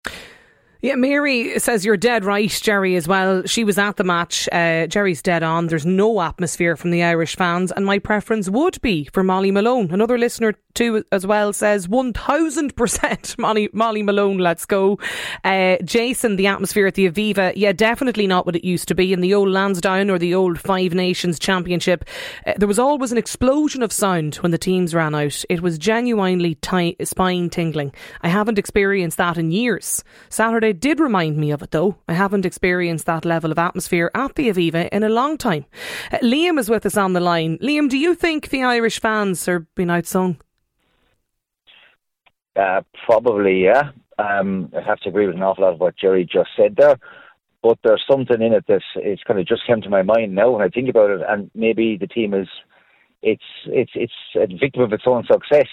Yeah, 0.82 0.94
Mary 0.94 1.58
says 1.58 1.84
you're 1.84 1.98
dead 1.98 2.24
right, 2.24 2.48
Gerry, 2.48 2.96
as 2.96 3.06
well. 3.06 3.42
She 3.44 3.64
was 3.64 3.76
at 3.76 3.98
the 3.98 4.04
match. 4.04 4.48
Uh, 4.50 4.86
Gerry's 4.86 5.20
dead 5.20 5.42
on. 5.42 5.66
There's 5.66 5.84
no 5.84 6.22
atmosphere 6.22 6.74
from 6.74 6.90
the 6.90 7.02
Irish 7.02 7.36
fans, 7.36 7.70
and 7.70 7.84
my 7.84 7.98
preference 7.98 8.48
would 8.48 8.80
be 8.80 9.04
for 9.12 9.22
Molly 9.22 9.50
Malone. 9.50 9.90
Another 9.90 10.16
listener, 10.16 10.54
too, 10.72 11.04
as 11.12 11.26
well, 11.26 11.52
says 11.52 11.86
1000% 11.86 13.38
Molly, 13.38 13.68
Molly 13.74 14.02
Malone, 14.02 14.38
let's 14.38 14.64
go. 14.64 14.98
Uh, 15.44 15.76
Jason, 15.84 16.36
the 16.36 16.46
atmosphere 16.46 16.86
at 16.86 16.94
the 16.94 17.10
Aviva, 17.10 17.52
yeah, 17.56 17.72
definitely 17.72 18.26
not 18.26 18.46
what 18.46 18.56
it 18.56 18.64
used 18.64 18.88
to 18.88 18.94
be. 18.94 19.12
In 19.12 19.20
the 19.20 19.34
old 19.34 19.50
Lansdowne 19.50 20.08
or 20.08 20.18
the 20.18 20.34
old 20.34 20.58
Five 20.58 20.94
Nations 20.94 21.38
Championship, 21.38 22.06
uh, 22.46 22.54
there 22.56 22.68
was 22.68 22.78
always 22.78 23.12
an 23.12 23.18
explosion 23.18 23.82
of 23.82 23.92
sound 23.92 24.36
when 24.36 24.50
the 24.50 24.56
teams 24.56 24.94
ran 24.94 25.14
out. 25.14 25.44
It 25.50 25.60
was 25.60 25.76
genuinely 25.76 26.54
t- 26.54 26.96
spine 27.04 27.50
tingling. 27.50 27.92
I 28.22 28.28
haven't 28.28 28.58
experienced 28.58 29.18
that 29.18 29.36
in 29.36 29.50
years. 29.50 30.02
Saturday 30.30 30.69
did 30.72 31.00
remind 31.00 31.36
me 31.36 31.50
of 31.50 31.62
it 31.62 31.70
though. 31.70 31.96
I 32.08 32.12
haven't 32.14 32.46
experienced 32.46 33.06
that 33.06 33.24
level 33.24 33.50
of 33.50 33.58
atmosphere 33.58 34.10
at 34.14 34.34
the 34.34 34.48
Aviva 34.48 34.88
in 34.90 35.02
a 35.02 35.08
long 35.08 35.36
time. 35.36 35.64
Uh, 36.12 36.18
Liam 36.18 36.58
is 36.58 36.68
with 36.68 36.86
us 36.86 36.96
on 36.96 37.12
the 37.12 37.20
line. 37.20 37.58
Liam, 37.58 37.88
do 37.88 37.98
you 37.98 38.14
think 38.14 38.48
the 38.48 38.62
Irish 38.62 39.00
fans 39.00 39.46
are 39.48 39.60
being 39.74 39.88
outsung? 39.88 40.38
Uh, 42.56 42.82
probably, 43.06 43.64
yeah. 43.64 43.90
Um, 44.18 44.70
I 44.76 44.82
have 44.82 44.98
to 45.00 45.08
agree 45.08 45.26
with 45.26 45.36
an 45.36 45.42
awful 45.42 45.64
lot 45.64 45.74
of 45.74 45.80
what 45.80 45.96
Gerry 45.96 46.24
just 46.24 46.50
said 46.56 46.76
there. 46.76 46.98
But 47.62 47.78
there's 47.84 48.04
something 48.10 48.40
in 48.40 48.52
it 48.52 48.66
that 48.68 48.82
it's 48.96 49.22
kind 49.22 49.38
of 49.38 49.46
just 49.46 49.66
came 49.66 49.82
to 49.82 49.90
my 49.90 50.02
mind 50.02 50.34
now 50.34 50.50
when 50.50 50.62
I 50.62 50.68
think 50.68 50.88
about 50.88 51.10
it, 51.10 51.20
and 51.28 51.50
maybe 51.54 51.96
the 51.98 52.06
team 52.06 52.32
is 52.32 52.48
it's 53.22 53.44
it's 53.66 53.92
it's 53.94 54.12
a 54.34 54.46
victim 54.46 54.82
of 54.82 54.92
its 54.92 55.04
own 55.06 55.24
success 55.30 55.68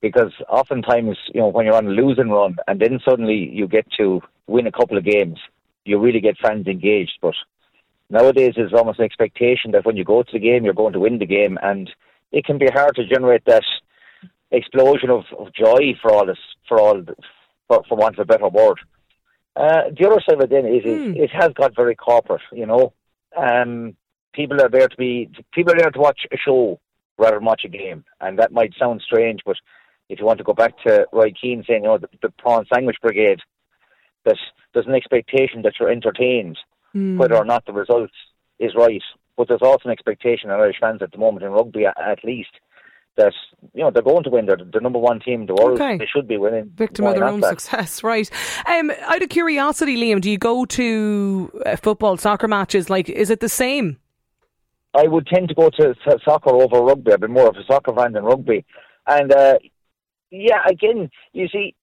because 0.00 0.32
oftentimes, 0.48 1.16
you 1.34 1.40
know, 1.40 1.48
when 1.48 1.66
you're 1.66 1.74
on 1.74 1.86
a 1.86 1.90
losing 1.90 2.30
run 2.30 2.56
and 2.66 2.80
then 2.80 3.00
suddenly 3.04 3.50
you 3.52 3.66
get 3.66 3.86
to 3.98 4.20
win 4.46 4.66
a 4.66 4.72
couple 4.72 4.96
of 4.96 5.04
games, 5.04 5.38
you 5.84 5.98
really 5.98 6.20
get 6.20 6.38
fans 6.38 6.66
engaged. 6.66 7.18
But 7.20 7.34
nowadays, 8.10 8.54
there's 8.56 8.72
almost 8.72 8.98
an 8.98 9.04
expectation 9.04 9.72
that 9.72 9.84
when 9.84 9.96
you 9.96 10.04
go 10.04 10.22
to 10.22 10.32
the 10.32 10.38
game, 10.38 10.64
you're 10.64 10.74
going 10.74 10.92
to 10.92 11.00
win 11.00 11.18
the 11.18 11.26
game, 11.26 11.58
and 11.62 11.90
it 12.32 12.44
can 12.44 12.58
be 12.58 12.68
hard 12.72 12.94
to 12.96 13.06
generate 13.06 13.44
that 13.46 13.64
explosion 14.50 15.10
of, 15.10 15.24
of 15.38 15.52
joy 15.52 15.94
for 16.00 16.12
all 16.12 16.26
this, 16.26 16.38
for 16.68 16.80
all, 16.80 17.02
for, 17.66 17.82
for 17.88 17.96
want 17.96 18.18
of 18.18 18.20
a 18.20 18.24
better 18.24 18.48
word. 18.48 18.78
Uh, 19.56 19.90
the 19.98 20.06
other 20.06 20.22
side 20.28 20.36
of 20.36 20.40
it 20.42 20.50
then 20.50 20.66
is, 20.66 20.84
mm. 20.84 21.16
it 21.16 21.30
has 21.30 21.50
got 21.54 21.74
very 21.74 21.96
corporate, 21.96 22.42
you 22.52 22.64
know. 22.64 22.92
Um, 23.36 23.96
people 24.32 24.60
are 24.62 24.68
there 24.68 24.88
to 24.88 24.96
be, 24.96 25.30
people 25.52 25.74
are 25.74 25.78
there 25.78 25.90
to 25.90 25.98
watch 25.98 26.20
a 26.32 26.36
show 26.36 26.78
rather 27.18 27.36
than 27.36 27.44
watch 27.44 27.62
a 27.64 27.68
game, 27.68 28.04
and 28.20 28.38
that 28.38 28.52
might 28.52 28.72
sound 28.78 29.02
strange, 29.04 29.40
but 29.44 29.56
if 30.08 30.18
you 30.18 30.24
want 30.24 30.38
to 30.38 30.44
go 30.44 30.54
back 30.54 30.74
to 30.86 31.06
Roy 31.12 31.32
Keane 31.32 31.64
saying, 31.66 31.82
you 31.84 31.88
know, 31.88 31.98
the, 31.98 32.08
the 32.22 32.30
prawn 32.30 32.64
sandwich 32.72 32.96
brigade, 33.02 33.40
that 34.24 34.36
there's 34.72 34.86
an 34.86 34.94
expectation 34.94 35.62
that 35.62 35.74
you're 35.78 35.90
entertained, 35.90 36.58
mm. 36.94 37.16
whether 37.16 37.36
or 37.36 37.44
not 37.44 37.66
the 37.66 37.72
result 37.72 38.10
is 38.58 38.72
right. 38.76 39.02
But 39.36 39.48
there's 39.48 39.62
also 39.62 39.88
an 39.88 39.92
expectation 39.92 40.50
of 40.50 40.60
Irish 40.60 40.76
fans 40.80 41.02
at 41.02 41.12
the 41.12 41.18
moment 41.18 41.44
in 41.44 41.52
rugby, 41.52 41.86
at 41.86 42.24
least, 42.24 42.50
that 43.16 43.32
you 43.74 43.82
know 43.82 43.90
they're 43.90 44.02
going 44.02 44.24
to 44.24 44.30
win. 44.30 44.46
They're 44.46 44.56
the 44.56 44.80
number 44.80 44.98
one 44.98 45.20
team 45.20 45.42
in 45.42 45.46
the 45.46 45.54
world. 45.54 45.80
Okay. 45.80 45.98
They 45.98 46.06
should 46.06 46.26
be 46.26 46.38
winning. 46.38 46.72
Victim 46.74 47.04
Why 47.04 47.12
of 47.12 47.16
their 47.18 47.28
own 47.28 47.40
that? 47.40 47.50
success, 47.50 48.02
right? 48.02 48.28
Um, 48.66 48.90
out 49.02 49.22
of 49.22 49.28
curiosity, 49.28 49.96
Liam, 49.96 50.20
do 50.20 50.30
you 50.30 50.38
go 50.38 50.64
to 50.64 51.62
uh, 51.66 51.76
football, 51.76 52.16
soccer 52.16 52.48
matches? 52.48 52.88
Like, 52.88 53.08
is 53.08 53.30
it 53.30 53.40
the 53.40 53.48
same? 53.48 53.98
I 54.94 55.06
would 55.06 55.26
tend 55.26 55.48
to 55.48 55.54
go 55.54 55.70
to 55.70 55.94
soccer 56.24 56.50
over 56.50 56.80
rugby. 56.80 57.12
I've 57.12 57.20
been 57.20 57.32
more 57.32 57.48
of 57.48 57.56
a 57.56 57.64
soccer 57.66 57.94
fan 57.94 58.12
than 58.12 58.24
rugby, 58.24 58.64
and 59.06 59.32
uh, 59.32 59.58
yeah, 60.30 60.62
again, 60.66 61.10
you 61.32 61.48
see, 61.48 61.74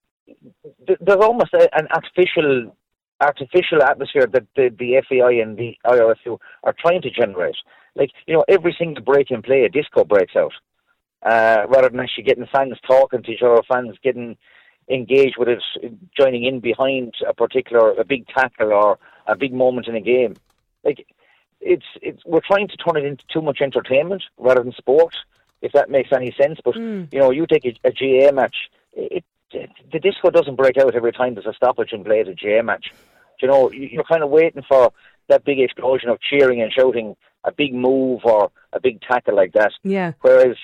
there's 0.87 1.21
almost 1.21 1.53
a, 1.53 1.69
an 1.77 1.87
artificial 1.93 2.75
artificial 3.21 3.81
atmosphere 3.81 4.27
that 4.27 4.45
the, 4.55 4.69
the 4.77 5.01
FAI 5.07 5.41
and 5.41 5.57
the 5.57 5.77
IRFU 5.85 6.37
are 6.63 6.75
trying 6.77 7.01
to 7.01 7.09
generate. 7.09 7.55
Like, 7.95 8.11
you 8.27 8.33
know, 8.33 8.43
every 8.49 8.75
single 8.77 9.03
break 9.03 9.31
in 9.31 9.41
play, 9.41 9.63
a 9.63 9.69
disco 9.69 10.03
breaks 10.03 10.35
out. 10.35 10.53
Uh, 11.23 11.65
rather 11.69 11.89
than 11.89 12.01
actually 12.01 12.23
getting 12.23 12.45
fans 12.53 12.77
talking 12.85 13.23
to 13.23 13.31
each 13.31 13.41
other, 13.41 13.61
fans 13.67 13.95
getting 14.03 14.37
engaged 14.89 15.37
with 15.37 15.47
it, 15.47 15.63
joining 16.15 16.43
in 16.43 16.59
behind 16.59 17.15
a 17.27 17.33
particular, 17.33 17.93
a 17.93 18.03
big 18.03 18.27
tackle 18.27 18.71
or 18.71 18.99
a 19.25 19.35
big 19.35 19.53
moment 19.53 19.87
in 19.87 19.95
a 19.95 20.01
game. 20.01 20.35
Like, 20.83 21.07
it's, 21.61 21.85
it's, 22.01 22.21
we're 22.25 22.41
trying 22.45 22.67
to 22.67 22.77
turn 22.77 22.97
it 22.97 23.07
into 23.07 23.23
too 23.33 23.41
much 23.41 23.61
entertainment 23.61 24.23
rather 24.37 24.61
than 24.61 24.73
sport, 24.73 25.15
if 25.61 25.71
that 25.73 25.89
makes 25.89 26.09
any 26.13 26.33
sense. 26.39 26.59
But, 26.63 26.75
mm. 26.75 27.11
you 27.11 27.19
know, 27.19 27.31
you 27.31 27.45
take 27.47 27.65
a, 27.65 27.87
a 27.87 27.91
GAA 27.91 28.31
match, 28.31 28.55
it, 28.93 29.23
the 29.51 29.99
disco 29.99 30.29
doesn't 30.29 30.55
break 30.55 30.77
out 30.77 30.95
every 30.95 31.11
time 31.11 31.33
there's 31.33 31.45
a 31.45 31.53
stoppage 31.53 31.93
in 31.93 32.03
play 32.03 32.21
at 32.21 32.27
a 32.27 32.35
GAA 32.35 32.63
match. 32.63 32.87
You 33.41 33.47
know, 33.47 33.71
you're 33.71 34.03
kind 34.03 34.23
of 34.23 34.29
waiting 34.29 34.63
for 34.67 34.91
that 35.29 35.43
big 35.43 35.59
explosion 35.59 36.09
of 36.09 36.19
cheering 36.21 36.61
and 36.61 36.71
shouting, 36.71 37.15
a 37.43 37.51
big 37.51 37.73
move 37.73 38.21
or 38.23 38.51
a 38.73 38.79
big 38.79 39.01
tackle 39.01 39.35
like 39.35 39.53
that. 39.53 39.71
Yeah. 39.83 40.13
Whereas, 40.21 40.57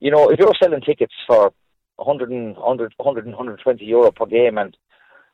you 0.00 0.10
know, 0.10 0.30
if 0.30 0.38
you're 0.38 0.54
selling 0.62 0.80
tickets 0.80 1.14
for 1.26 1.52
100 1.96 2.30
and 2.30 2.56
100, 2.56 2.94
100 2.96 3.24
and 3.26 3.34
120 3.34 3.84
euro 3.84 4.10
per 4.10 4.26
game 4.26 4.58
and 4.58 4.76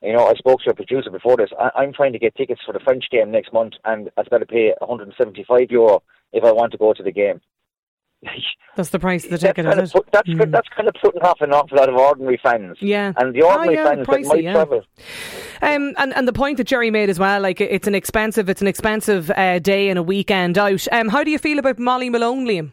you 0.03 0.13
know, 0.13 0.27
I 0.27 0.35
spoke 0.35 0.61
to 0.63 0.71
a 0.71 0.75
producer 0.75 1.11
before 1.11 1.37
this. 1.37 1.51
I, 1.59 1.83
am 1.83 1.93
trying 1.93 2.13
to 2.13 2.21
get 2.21 2.37
tickets 2.37 2.61
for 2.65 2.73
the 2.73 2.79
French 2.79 3.07
game 3.11 3.33
next 3.33 3.53
month, 3.53 3.75
and 3.85 4.11
I've 4.17 4.31
got 4.31 4.39
to 4.39 4.47
pay 4.47 4.73
175 4.79 5.71
euro 5.71 6.03
if 6.33 6.45
I 6.45 6.53
want 6.53 6.71
to 6.73 6.79
go 6.79 6.93
to 6.93 7.03
the 7.03 7.11
game. 7.11 7.41
That's 8.77 8.91
the 8.91 9.01
price 9.01 9.25
of 9.25 9.31
the 9.31 9.39
ticket, 9.39 9.65
that's 9.65 9.81
is 9.81 9.91
it? 9.91 9.93
Put, 9.93 10.09
that's, 10.13 10.29
mm. 10.29 10.53
that's 10.53 10.69
kind 10.69 10.87
of 10.87 10.95
putting 11.03 11.21
off 11.23 11.41
an 11.41 11.53
awful 11.53 11.77
lot 11.77 11.89
of 11.89 11.97
ordinary 11.97 12.39
fans. 12.41 12.77
Yeah. 12.81 13.13
And 13.17 13.35
the 13.35 13.43
ordinary 13.43 13.77
oh, 13.77 13.83
yeah, 13.83 13.89
fans 13.89 14.07
pricey, 14.07 14.23
that 14.23 14.29
might 14.29 14.45
yeah. 14.45 14.53
travel. 14.53 14.83
Um, 15.63 15.95
and, 15.97 16.15
and 16.15 16.29
the 16.29 16.33
point 16.33 16.59
that 16.59 16.69
Gerry 16.69 16.93
made 16.93 17.11
as 17.11 17.19
well, 17.19 17.41
like 17.41 17.61
it's 17.61 17.89
an 17.89 17.97
expensive, 17.97 18.49
it's 18.49 18.61
an 18.61 18.69
expensive 18.69 19.33
uh, 19.33 19.59
day 19.59 19.89
and 19.89 19.99
a 19.99 20.03
weekend 20.05 20.59
out. 20.59 20.87
Um, 20.93 21.09
how 21.09 21.25
do 21.25 21.33
you 21.33 21.39
feel 21.39 21.59
about 21.59 21.81
Molly 21.81 22.09
Malone, 22.09 22.47
Liam? 22.47 22.71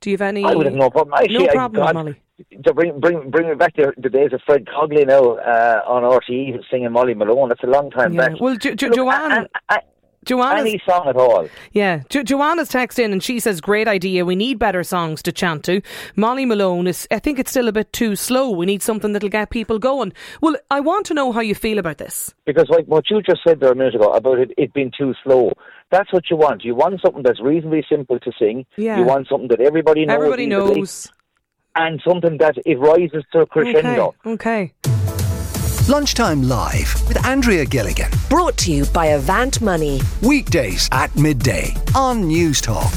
Do 0.00 0.08
you 0.08 0.14
have 0.14 0.22
any? 0.22 0.42
I 0.42 0.54
would 0.54 0.64
have 0.64 0.74
no 0.74 0.88
problem. 0.88 1.12
Actually, 1.12 1.46
no 1.46 1.52
problem, 1.52 1.86
I, 1.86 1.92
Molly. 1.92 2.22
To 2.64 2.72
bring 2.72 2.98
bring 2.98 3.30
bring 3.30 3.50
me 3.50 3.54
back 3.54 3.74
to 3.74 3.92
the 3.98 4.08
days 4.08 4.32
of 4.32 4.40
Fred 4.46 4.64
Cogley 4.64 5.06
now 5.06 5.34
uh, 5.34 5.82
on 5.86 6.02
RTE 6.02 6.58
singing 6.70 6.90
Molly 6.92 7.12
Malone. 7.12 7.50
That's 7.50 7.62
a 7.62 7.66
long 7.66 7.90
time 7.90 8.14
yeah. 8.14 8.28
back. 8.28 8.40
Well, 8.40 8.56
jo- 8.56 8.74
jo- 8.74 8.88
Joanne. 8.88 9.46
I, 9.68 9.74
I, 9.74 9.80
Joanna's, 10.26 10.60
Any 10.66 10.80
song 10.86 11.08
at 11.08 11.16
all. 11.16 11.48
Yeah. 11.72 12.02
Jo- 12.10 12.22
Joanna's 12.22 12.68
text 12.68 12.98
in 12.98 13.12
and 13.12 13.22
she 13.22 13.40
says, 13.40 13.60
great 13.60 13.88
idea. 13.88 14.24
We 14.24 14.36
need 14.36 14.58
better 14.58 14.82
songs 14.82 15.22
to 15.22 15.32
chant 15.32 15.64
to. 15.64 15.80
Molly 16.14 16.44
Malone 16.44 16.86
is, 16.86 17.08
I 17.10 17.18
think 17.18 17.38
it's 17.38 17.50
still 17.50 17.68
a 17.68 17.72
bit 17.72 17.92
too 17.92 18.16
slow. 18.16 18.50
We 18.50 18.66
need 18.66 18.82
something 18.82 19.12
that'll 19.12 19.30
get 19.30 19.50
people 19.50 19.78
going. 19.78 20.12
Well, 20.42 20.56
I 20.70 20.80
want 20.80 21.06
to 21.06 21.14
know 21.14 21.32
how 21.32 21.40
you 21.40 21.54
feel 21.54 21.78
about 21.78 21.98
this. 21.98 22.34
Because 22.44 22.68
like 22.68 22.84
what 22.84 23.08
you 23.10 23.22
just 23.22 23.40
said 23.46 23.60
there 23.60 23.72
a 23.72 23.74
minute 23.74 23.94
ago 23.94 24.12
about 24.12 24.38
it, 24.38 24.50
it 24.58 24.74
being 24.74 24.92
too 24.96 25.14
slow. 25.24 25.52
That's 25.90 26.12
what 26.12 26.24
you 26.30 26.36
want. 26.36 26.64
You 26.64 26.74
want 26.74 27.00
something 27.00 27.22
that's 27.22 27.40
reasonably 27.40 27.84
simple 27.88 28.20
to 28.20 28.32
sing. 28.38 28.66
Yeah. 28.76 28.98
You 28.98 29.04
want 29.04 29.26
something 29.28 29.48
that 29.48 29.60
everybody 29.60 30.04
knows. 30.04 30.14
Everybody 30.14 30.46
knows. 30.46 31.10
And 31.76 32.00
something 32.06 32.36
that 32.38 32.56
it 32.66 32.78
rises 32.78 33.24
to 33.32 33.40
a 33.40 33.46
crescendo. 33.46 34.14
Okay. 34.26 34.72
okay. 34.82 34.89
Lunchtime 35.90 36.44
Live 36.44 36.94
with 37.08 37.26
Andrea 37.26 37.64
Gilligan. 37.64 38.12
Brought 38.28 38.56
to 38.58 38.70
you 38.70 38.84
by 38.94 39.06
Avant 39.06 39.60
Money. 39.60 40.00
Weekdays 40.22 40.88
at 40.92 41.12
midday 41.16 41.74
on 41.96 42.22
Newstalk. 42.22 42.94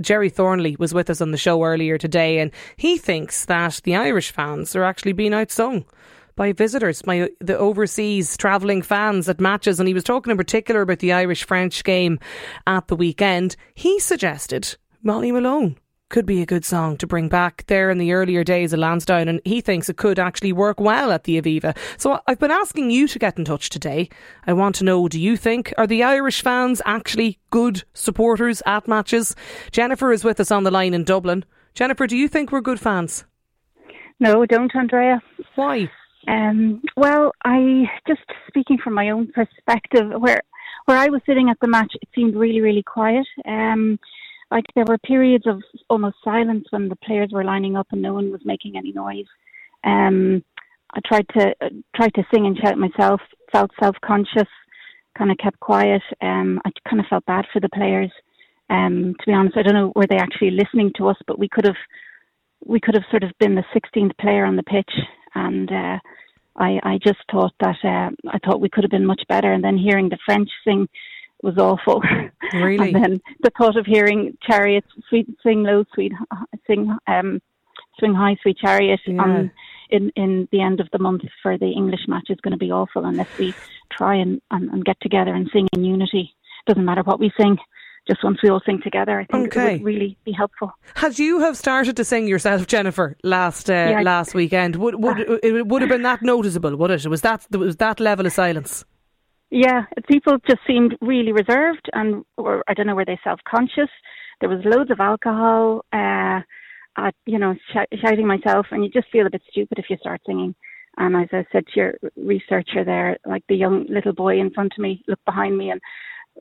Gerry 0.00 0.30
Thornley 0.30 0.74
was 0.78 0.94
with 0.94 1.10
us 1.10 1.20
on 1.20 1.32
the 1.32 1.36
show 1.36 1.62
earlier 1.62 1.98
today, 1.98 2.38
and 2.38 2.50
he 2.78 2.96
thinks 2.96 3.44
that 3.44 3.82
the 3.84 3.94
Irish 3.94 4.30
fans 4.30 4.74
are 4.74 4.84
actually 4.84 5.12
being 5.12 5.32
outsung 5.32 5.84
by 6.34 6.54
visitors, 6.54 7.02
by 7.02 7.20
uh, 7.20 7.28
the 7.42 7.58
overseas 7.58 8.38
travelling 8.38 8.80
fans 8.80 9.28
at 9.28 9.38
matches. 9.38 9.78
And 9.78 9.86
he 9.86 9.92
was 9.92 10.02
talking 10.02 10.30
in 10.30 10.38
particular 10.38 10.80
about 10.80 11.00
the 11.00 11.12
Irish 11.12 11.44
French 11.44 11.84
game 11.84 12.18
at 12.66 12.88
the 12.88 12.96
weekend. 12.96 13.54
He 13.74 14.00
suggested 14.00 14.78
Molly 15.02 15.30
Malone 15.30 15.76
could 16.08 16.26
be 16.26 16.42
a 16.42 16.46
good 16.46 16.64
song 16.64 16.96
to 16.98 17.06
bring 17.06 17.28
back 17.28 17.64
there 17.66 17.90
in 17.90 17.98
the 17.98 18.12
earlier 18.12 18.44
days 18.44 18.72
of 18.72 18.78
Lansdowne, 18.78 19.28
and 19.28 19.40
he 19.44 19.60
thinks 19.60 19.88
it 19.88 19.96
could 19.96 20.18
actually 20.18 20.52
work 20.52 20.78
well 20.78 21.10
at 21.10 21.24
the 21.24 21.40
Aviva. 21.40 21.76
So 21.96 22.20
I've 22.26 22.38
been 22.38 22.50
asking 22.50 22.90
you 22.90 23.08
to 23.08 23.18
get 23.18 23.38
in 23.38 23.44
touch 23.44 23.70
today. 23.70 24.08
I 24.46 24.52
want 24.52 24.74
to 24.76 24.84
know 24.84 25.08
do 25.08 25.20
you 25.20 25.36
think, 25.36 25.72
are 25.78 25.86
the 25.86 26.02
Irish 26.02 26.42
fans 26.42 26.80
actually 26.84 27.38
good 27.50 27.84
supporters 27.94 28.62
at 28.66 28.86
matches? 28.86 29.34
Jennifer 29.72 30.12
is 30.12 30.24
with 30.24 30.40
us 30.40 30.50
on 30.50 30.64
the 30.64 30.70
line 30.70 30.94
in 30.94 31.04
Dublin. 31.04 31.44
Jennifer, 31.74 32.06
do 32.06 32.16
you 32.16 32.28
think 32.28 32.52
we're 32.52 32.60
good 32.60 32.80
fans? 32.80 33.24
No, 34.20 34.46
don't, 34.46 34.74
Andrea. 34.76 35.20
Why? 35.56 35.90
Um, 36.28 36.82
well, 36.96 37.32
I 37.44 37.84
just 38.06 38.22
speaking 38.48 38.78
from 38.82 38.94
my 38.94 39.10
own 39.10 39.32
perspective, 39.32 40.10
where 40.18 40.40
where 40.86 40.98
I 40.98 41.08
was 41.08 41.22
sitting 41.26 41.48
at 41.48 41.56
the 41.60 41.68
match, 41.68 41.92
it 42.00 42.08
seemed 42.14 42.36
really, 42.36 42.60
really 42.60 42.82
quiet. 42.82 43.26
Um, 43.46 43.98
like 44.54 44.64
there 44.76 44.84
were 44.86 44.98
periods 44.98 45.46
of 45.48 45.60
almost 45.90 46.14
silence 46.22 46.64
when 46.70 46.88
the 46.88 46.96
players 46.96 47.30
were 47.32 47.42
lining 47.44 47.76
up 47.76 47.88
and 47.90 48.00
no 48.00 48.14
one 48.14 48.30
was 48.30 48.40
making 48.44 48.76
any 48.76 48.92
noise. 48.92 49.26
Um, 49.82 50.44
I 50.94 51.00
tried 51.04 51.26
to 51.36 51.54
uh, 51.60 51.68
tried 51.96 52.14
to 52.14 52.22
sing 52.32 52.46
and 52.46 52.56
shout 52.56 52.78
myself, 52.78 53.20
felt 53.50 53.72
self 53.82 53.96
conscious, 54.04 54.48
kind 55.18 55.32
of 55.32 55.38
kept 55.38 55.58
quiet. 55.58 56.02
Um, 56.22 56.60
I 56.64 56.70
kind 56.88 57.00
of 57.00 57.06
felt 57.10 57.26
bad 57.26 57.46
for 57.52 57.58
the 57.58 57.68
players. 57.68 58.12
Um, 58.70 59.14
to 59.18 59.26
be 59.26 59.32
honest, 59.32 59.56
I 59.56 59.62
don't 59.62 59.74
know 59.74 59.92
were 59.96 60.06
they 60.06 60.18
actually 60.18 60.52
listening 60.52 60.92
to 60.98 61.08
us, 61.08 61.16
but 61.26 61.38
we 61.38 61.48
could 61.48 61.66
have 61.66 61.82
we 62.64 62.78
could 62.78 62.94
have 62.94 63.10
sort 63.10 63.24
of 63.24 63.32
been 63.40 63.56
the 63.56 63.64
16th 63.74 64.16
player 64.18 64.44
on 64.44 64.54
the 64.54 64.62
pitch, 64.62 64.92
and 65.34 65.70
uh, 65.70 65.98
I 66.56 66.78
I 66.84 66.98
just 67.02 67.18
thought 67.28 67.54
that 67.58 67.76
uh, 67.82 68.10
I 68.30 68.38
thought 68.38 68.60
we 68.60 68.70
could 68.70 68.84
have 68.84 68.90
been 68.92 69.04
much 69.04 69.22
better. 69.28 69.52
And 69.52 69.64
then 69.64 69.76
hearing 69.76 70.10
the 70.10 70.24
French 70.24 70.48
sing 70.64 70.88
was 71.44 71.58
awful. 71.58 72.02
Really? 72.52 72.92
and 72.92 73.02
then 73.02 73.20
the 73.42 73.50
thought 73.58 73.76
of 73.76 73.84
hearing 73.84 74.36
chariots 74.46 74.86
sweet 75.08 75.26
sing 75.42 75.64
low, 75.64 75.84
sweet 75.92 76.12
sing 76.68 76.96
um, 77.08 77.40
swing 77.98 78.14
high, 78.14 78.36
sweet 78.42 78.58
chariot 78.58 79.00
yeah. 79.06 79.20
on 79.20 79.50
in 79.90 80.12
in 80.14 80.48
the 80.52 80.60
end 80.60 80.78
of 80.78 80.88
the 80.92 81.00
month 81.00 81.22
for 81.42 81.58
the 81.58 81.70
English 81.70 82.02
match 82.06 82.26
is 82.28 82.38
going 82.42 82.52
to 82.52 82.58
be 82.58 82.70
awful 82.70 83.04
unless 83.06 83.26
we 83.38 83.52
try 83.90 84.14
and, 84.14 84.40
and, 84.52 84.70
and 84.70 84.84
get 84.84 84.98
together 85.00 85.34
and 85.34 85.50
sing 85.52 85.66
in 85.72 85.84
unity. 85.84 86.36
Doesn't 86.66 86.84
matter 86.84 87.02
what 87.02 87.18
we 87.18 87.32
sing 87.40 87.56
just 88.06 88.22
once 88.22 88.38
we 88.42 88.50
all 88.50 88.60
sing 88.66 88.80
together, 88.82 89.18
I 89.18 89.24
think 89.24 89.56
okay. 89.56 89.76
it 89.76 89.82
would 89.82 89.86
really 89.86 90.16
be 90.24 90.32
helpful. 90.32 90.72
Had 90.94 91.18
you 91.18 91.40
have 91.40 91.56
started 91.56 91.96
to 91.96 92.04
sing 92.04 92.28
yourself, 92.28 92.66
Jennifer, 92.66 93.16
last 93.24 93.70
uh, 93.70 93.72
yeah, 93.72 94.02
last 94.02 94.34
weekend? 94.34 94.76
Would 94.76 94.96
would 94.96 95.20
uh, 95.20 95.38
it 95.42 95.66
would 95.66 95.82
have 95.82 95.88
been 95.88 96.02
that 96.02 96.22
noticeable? 96.22 96.76
Would 96.76 96.90
it? 96.90 97.06
Was 97.06 97.22
that 97.22 97.46
was 97.50 97.76
that 97.76 98.00
level 98.00 98.26
of 98.26 98.32
silence? 98.32 98.84
Yeah, 99.56 99.84
people 100.08 100.38
just 100.48 100.60
seemed 100.66 100.96
really 101.00 101.30
reserved, 101.32 101.88
and 101.92 102.24
or 102.36 102.64
I 102.66 102.74
don't 102.74 102.88
know, 102.88 102.96
were 102.96 103.04
they 103.04 103.20
self-conscious? 103.22 103.90
There 104.40 104.48
was 104.48 104.64
loads 104.64 104.90
of 104.90 104.98
alcohol. 104.98 105.84
Uh, 105.92 106.40
at, 106.96 107.14
you 107.26 107.38
know, 107.38 107.54
sh- 107.72 107.98
shouting 108.00 108.26
myself, 108.26 108.66
and 108.70 108.84
you 108.84 108.90
just 108.90 109.10
feel 109.10 109.26
a 109.26 109.30
bit 109.30 109.42
stupid 109.50 109.78
if 109.78 109.86
you 109.90 109.96
start 109.98 110.20
singing. 110.26 110.54
And 110.96 111.16
as 111.16 111.28
I 111.32 111.44
said 111.50 111.66
to 111.66 111.72
your 111.74 111.94
researcher 112.16 112.84
there, 112.84 113.18
like 113.26 113.42
the 113.48 113.56
young 113.56 113.86
little 113.88 114.12
boy 114.12 114.38
in 114.38 114.50
front 114.50 114.72
of 114.76 114.82
me 114.82 115.02
looked 115.08 115.24
behind 115.24 115.58
me 115.58 115.70
and 115.70 115.80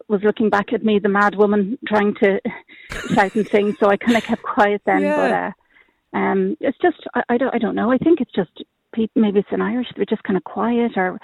was 0.08 0.22
looking 0.24 0.50
back 0.50 0.74
at 0.74 0.84
me, 0.84 1.00
the 1.00 1.10
mad 1.10 1.36
woman 1.36 1.77
trying 1.88 2.13
to 2.15 2.39
shout 3.13 3.36
and 3.36 3.48
sing. 3.48 3.75
So 3.79 3.89
I 3.89 3.98
kind 3.98 4.17
of 4.17 4.24
kept 4.24 4.43
quiet 4.43 4.82
then. 4.86 5.01
Yeah. 5.01 5.15
But 5.15 6.17
uh, 6.17 6.20
um, 6.20 6.58
it's 6.60 6.77
just 6.79 6.98
I, 7.15 7.24
I 7.29 7.38
don't 7.38 7.55
I 7.55 7.58
don't 7.58 7.75
know. 7.75 7.91
I 7.91 7.98
think 7.98 8.22
it's 8.22 8.34
just 8.34 8.63
people, 8.93 9.21
maybe 9.21 9.39
it's 9.39 9.50
an 9.51 9.62
Irish, 9.62 9.88
they're 9.95 10.05
just 10.05 10.23
kind 10.23 10.38
of 10.38 10.43
quiet 10.43 10.93
or 10.95 11.19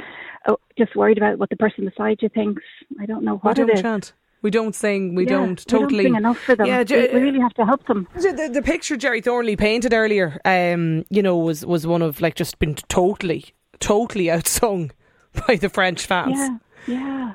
oh, 0.47 0.57
just 0.77 0.95
worried 0.95 1.17
about 1.17 1.37
what 1.37 1.49
the 1.49 1.55
person 1.55 1.85
beside 1.85 2.17
you 2.21 2.29
thinks. 2.29 2.63
I 2.99 3.05
don't 3.05 3.23
know 3.23 3.37
what 3.37 3.57
we 3.57 3.63
don't 3.63 3.69
it 3.69 3.75
is. 3.75 3.81
Chant. 3.81 4.13
We 4.41 4.51
don't 4.51 4.73
sing. 4.73 5.15
We 5.15 5.25
yeah, 5.25 5.31
don't 5.31 5.67
totally. 5.67 5.97
We 5.97 6.03
don't 6.03 6.13
sing 6.13 6.15
enough 6.15 6.37
for 6.37 6.55
them. 6.55 6.67
Yeah, 6.67 6.83
we, 6.89 7.07
we 7.13 7.19
really 7.19 7.41
have 7.41 7.53
to 7.55 7.65
help 7.65 7.85
them. 7.87 8.07
The, 8.15 8.49
the 8.53 8.61
picture 8.61 8.95
Gerry 8.95 9.19
Thornley 9.19 9.57
painted 9.57 9.93
earlier, 9.93 10.39
um, 10.45 11.05
you 11.09 11.21
know, 11.21 11.37
was 11.37 11.65
was 11.65 11.85
one 11.85 12.01
of 12.01 12.21
like 12.21 12.35
just 12.35 12.57
been 12.59 12.75
totally, 12.75 13.47
totally 13.79 14.25
outsung 14.25 14.91
by 15.47 15.55
the 15.55 15.67
French 15.67 16.05
fans. 16.05 16.37
Yeah, 16.37 16.57
yeah. 16.87 17.33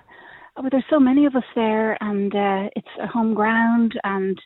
Oh, 0.56 0.62
but 0.62 0.72
there's 0.72 0.84
so 0.88 1.00
many 1.00 1.26
of 1.26 1.34
us 1.36 1.44
there, 1.54 1.98
and 2.02 2.34
uh, 2.34 2.70
it's 2.74 2.88
a 3.02 3.06
home 3.06 3.34
ground, 3.34 4.00
and 4.04 4.38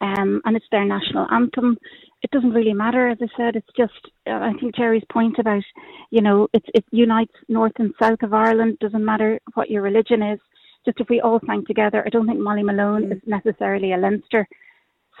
um, 0.00 0.42
and 0.44 0.56
it's 0.56 0.66
their 0.70 0.84
national 0.84 1.26
anthem 1.32 1.76
it 2.22 2.30
doesn't 2.30 2.52
really 2.52 2.72
matter. 2.72 3.08
As 3.08 3.18
I 3.20 3.28
said, 3.36 3.56
it's 3.56 3.68
just 3.76 3.92
uh, 4.26 4.32
I 4.32 4.52
think 4.58 4.74
Gerry's 4.74 5.04
point 5.12 5.38
about 5.38 5.62
you 6.10 6.20
know 6.20 6.48
it 6.52 6.64
it 6.74 6.84
unites 6.90 7.34
north 7.48 7.72
and 7.78 7.92
south 8.00 8.22
of 8.22 8.32
Ireland. 8.32 8.78
Doesn't 8.80 9.04
matter 9.04 9.40
what 9.54 9.70
your 9.70 9.82
religion 9.82 10.22
is. 10.22 10.40
Just 10.84 11.00
if 11.00 11.08
we 11.08 11.20
all 11.20 11.40
sang 11.46 11.64
together, 11.66 12.02
I 12.06 12.10
don't 12.10 12.26
think 12.26 12.40
Molly 12.40 12.62
Malone 12.62 13.06
mm. 13.06 13.12
is 13.12 13.22
necessarily 13.26 13.92
a 13.92 13.96
Leinster 13.96 14.46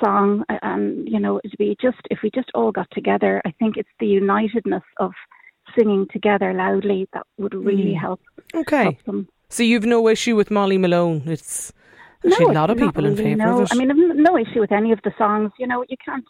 song. 0.02 0.44
And 0.62 1.08
you 1.08 1.20
know, 1.20 1.40
it'd 1.44 1.58
be 1.58 1.76
just 1.80 1.98
if 2.10 2.20
we 2.22 2.30
just 2.34 2.50
all 2.54 2.72
got 2.72 2.88
together. 2.92 3.42
I 3.44 3.52
think 3.58 3.76
it's 3.76 3.88
the 4.00 4.06
unitedness 4.06 4.84
of 4.98 5.12
singing 5.76 6.06
together 6.12 6.52
loudly 6.52 7.08
that 7.12 7.26
would 7.38 7.54
really 7.54 7.94
mm. 7.94 8.00
help. 8.00 8.20
Okay. 8.54 8.84
Help 8.84 9.04
them. 9.04 9.28
So 9.48 9.62
you've 9.62 9.84
no 9.84 10.08
issue 10.08 10.34
with 10.34 10.50
Molly 10.50 10.78
Malone? 10.78 11.22
It's 11.26 11.72
actually 12.24 12.46
no, 12.46 12.52
a 12.52 12.54
lot 12.54 12.70
of 12.70 12.78
people 12.78 13.04
really, 13.04 13.10
in 13.10 13.16
favour 13.16 13.36
no. 13.36 13.60
of 13.60 13.62
it. 13.64 13.68
I 13.72 13.76
mean, 13.76 13.90
I've 13.90 14.16
no 14.16 14.36
issue 14.36 14.60
with 14.60 14.72
any 14.72 14.92
of 14.92 15.00
the 15.04 15.12
songs. 15.18 15.52
You 15.58 15.66
know, 15.66 15.84
you 15.88 15.96
can't. 16.04 16.24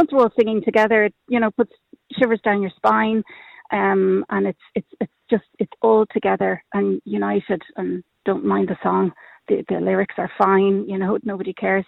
Once 0.00 0.12
we're 0.12 0.22
all 0.22 0.32
singing 0.34 0.62
together, 0.64 1.04
it, 1.04 1.14
you 1.28 1.38
know, 1.38 1.50
puts 1.50 1.72
shivers 2.18 2.40
down 2.42 2.62
your 2.62 2.70
spine, 2.74 3.22
um, 3.70 4.24
and 4.30 4.46
it's 4.46 4.58
it's 4.74 4.88
it's 4.98 5.12
just 5.30 5.44
it's 5.58 5.72
all 5.82 6.06
together 6.10 6.64
and 6.72 7.02
united, 7.04 7.60
and 7.76 8.02
don't 8.24 8.42
mind 8.42 8.66
the 8.68 8.78
song. 8.82 9.12
The 9.48 9.62
the 9.68 9.78
lyrics 9.78 10.14
are 10.16 10.30
fine. 10.38 10.88
You 10.88 10.96
know, 10.96 11.18
nobody 11.22 11.52
cares. 11.52 11.84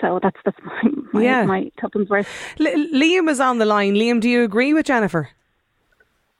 So 0.00 0.18
that's 0.22 0.38
that's 0.46 0.56
my 0.64 0.82
my, 1.12 1.22
Yeah. 1.22 1.44
my 1.44 1.70
tuppence 1.78 2.08
worth. 2.08 2.26
L- 2.58 2.88
Liam 3.00 3.28
is 3.28 3.38
on 3.38 3.58
the 3.58 3.66
line. 3.66 3.96
Liam, 3.96 4.18
do 4.18 4.30
you 4.30 4.42
agree 4.42 4.72
with 4.72 4.86
Jennifer? 4.86 5.28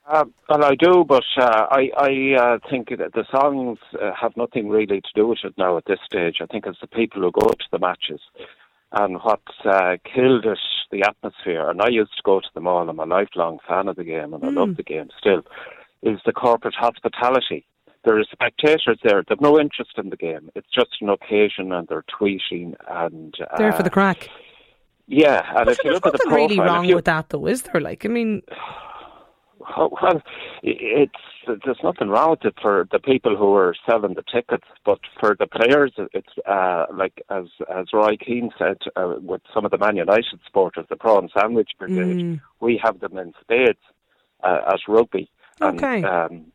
Uh, 0.07 0.25
well, 0.49 0.65
I 0.65 0.75
do, 0.77 1.05
but 1.07 1.25
uh, 1.39 1.67
I, 1.71 1.91
I 1.97 2.35
uh, 2.43 2.59
think 2.71 2.89
that 2.89 3.13
the 3.13 3.25
songs 3.31 3.79
uh, 4.01 4.13
have 4.19 4.35
nothing 4.37 4.71
really 4.71 5.01
to 5.03 5.09
do 5.15 5.27
with 5.29 5.39
it 5.45 5.55
now 5.59 5.77
at 5.77 5.85
this 5.87 5.99
stage. 6.07 6.37
I 6.41 6.47
think 6.47 6.67
it's 6.67 6.81
the 6.81 6.87
people 6.87 7.21
who 7.21 7.31
go 7.33 7.49
to 7.49 7.69
the 7.71 7.79
matches. 7.79 8.21
And 8.97 9.17
what 9.23 9.43
uh, 9.65 9.97
killed 10.05 10.47
it, 10.47 10.59
the 10.93 11.03
atmosphere, 11.03 11.69
and 11.69 11.83
I 11.83 11.89
used 11.89 12.13
to 12.17 12.23
go 12.25 12.39
to 12.39 12.47
the 12.55 12.61
mall, 12.61 12.89
I'm 12.89 13.01
a 13.01 13.05
lifelong 13.05 13.59
fan 13.67 13.89
of 13.89 13.97
the 13.97 14.05
game, 14.05 14.33
and 14.33 14.45
I 14.45 14.51
love 14.51 14.77
the 14.77 14.85
game 14.85 15.09
still, 15.19 15.43
is 16.03 16.21
the 16.25 16.33
corporate 16.33 16.75
hospitality. 16.75 17.67
There 18.05 18.17
are 18.17 18.25
spectators 18.31 19.01
there, 19.03 19.25
they've 19.29 19.41
no 19.41 19.59
interest 19.59 19.93
in 19.97 20.11
the 20.11 20.17
game. 20.17 20.51
It's 20.55 20.69
just 20.73 20.91
an 21.01 21.09
occasion, 21.09 21.73
and 21.73 21.89
they're 21.89 22.05
tweeting, 22.21 22.75
and... 22.89 23.35
Uh, 23.41 23.59
There 23.59 23.73
for 23.73 23.83
the 23.83 23.91
crack. 23.91 24.29
Yeah, 25.09 25.43
and 25.57 25.65
But 25.67 25.73
if 25.73 25.79
you 25.85 25.91
look 25.91 26.07
at 26.07 26.13
the 26.13 26.19
profile... 26.19 26.37
really 26.37 26.61
wrong 26.61 26.85
you- 26.85 26.95
with 26.95 27.07
that, 27.07 27.31
though, 27.31 27.47
is 27.47 27.63
there? 27.63 27.81
Like, 27.81 28.05
I 28.05 28.09
mean, 28.09 28.43
Well, 29.77 30.23
it's 30.63 31.13
there's 31.47 31.79
nothing 31.83 32.09
wrong 32.09 32.31
with 32.31 32.45
it 32.45 32.55
for 32.61 32.87
the 32.91 32.99
people 32.99 33.37
who 33.37 33.55
are 33.55 33.75
selling 33.89 34.15
the 34.15 34.23
tickets, 34.23 34.67
but 34.85 34.99
for 35.21 35.37
the 35.39 35.47
players, 35.47 35.93
it's 36.13 36.39
uh, 36.47 36.87
like 36.93 37.23
as 37.31 37.47
as 37.75 37.87
Roy 37.93 38.17
Keane 38.17 38.51
said 38.59 38.79
uh, 38.97 39.15
with 39.21 39.43
some 39.53 39.65
of 39.65 39.71
the 39.71 39.79
Man 39.79 39.97
United 39.97 40.41
supporters, 40.47 40.87
the 40.89 40.97
prawn 40.97 41.29
sandwich 41.37 41.71
brigade. 41.79 42.19
Mm. 42.19 42.41
We 42.61 42.81
have 42.83 43.01
them 43.01 43.19
in 43.19 43.33
spades 43.41 43.79
uh, 44.43 44.61
at 44.69 44.81
rugby. 44.89 45.31
And, 45.61 45.79
Okay. 45.83 46.03
um, 46.03 46.47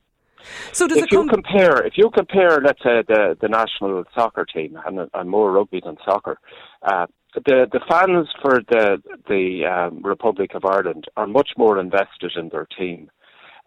so 0.71 0.87
does 0.87 0.97
if 0.97 1.05
it 1.05 1.11
you 1.11 1.27
compare, 1.27 1.85
if 1.85 1.93
you 1.97 2.09
compare, 2.09 2.59
let's 2.63 2.81
say 2.83 3.03
the 3.07 3.37
the 3.41 3.47
national 3.47 4.03
soccer 4.15 4.45
team 4.45 4.77
and, 4.85 5.09
and 5.13 5.29
more 5.29 5.51
rugby 5.51 5.81
than 5.83 5.97
soccer, 6.05 6.39
uh, 6.83 7.05
the 7.33 7.67
the 7.71 7.79
fans 7.89 8.27
for 8.41 8.61
the 8.69 9.01
the 9.27 9.65
um, 9.65 10.01
Republic 10.03 10.51
of 10.55 10.65
Ireland 10.65 11.05
are 11.17 11.27
much 11.27 11.51
more 11.57 11.79
invested 11.79 12.31
in 12.35 12.49
their 12.49 12.67
team. 12.77 13.09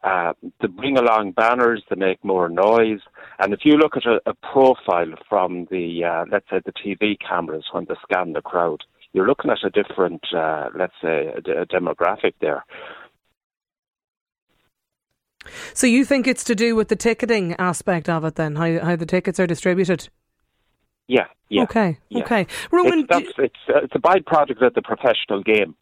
Uh, 0.03 0.33
they 0.61 0.67
bring 0.67 0.99
along 0.99 1.31
banners, 1.31 1.81
they 1.89 1.95
make 1.95 2.25
more 2.25 2.49
noise, 2.49 2.99
and 3.39 3.53
if 3.53 3.61
you 3.65 3.75
look 3.75 3.97
at 3.97 4.05
a, 4.05 4.19
a 4.27 4.35
profile 4.35 5.15
from 5.29 5.69
the 5.71 6.05
uh, 6.05 6.25
let's 6.31 6.47
say 6.51 6.61
the 6.65 6.73
TV 6.73 7.17
cameras 7.21 7.65
when 7.71 7.85
they 7.89 7.95
scan 8.03 8.33
the 8.33 8.43
crowd, 8.43 8.83
you're 9.13 9.27
looking 9.27 9.51
at 9.51 9.65
a 9.65 9.71
different, 9.71 10.23
uh, 10.35 10.69
let's 10.77 10.95
say, 11.03 11.27
a, 11.27 11.63
a 11.63 11.67
demographic 11.67 12.35
there. 12.41 12.65
So 15.75 15.87
you 15.87 16.05
think 16.05 16.27
it's 16.27 16.45
to 16.45 16.55
do 16.55 16.77
with 16.77 16.89
the 16.89 16.97
ticketing 16.97 17.55
aspect 17.59 18.09
of 18.09 18.25
it, 18.25 18.37
then 18.37 18.57
how 18.57 18.79
how 18.81 18.97
the 18.97 19.07
tickets 19.07 19.41
are 19.41 19.47
distributed? 19.47 20.09
Yeah, 21.09 21.27
yeah. 21.49 21.63
Okay, 21.65 21.99
yeah. 22.09 22.23
okay. 22.23 22.47
Roman, 22.71 23.01
it's, 23.01 23.09
that's, 23.09 23.33
it's, 23.39 23.57
uh, 23.69 23.81
it's 23.85 23.95
a 23.95 23.99
byproduct 23.99 24.65
of 24.65 24.75
the 24.75 24.83
professional 24.83 25.43
game, 25.43 25.75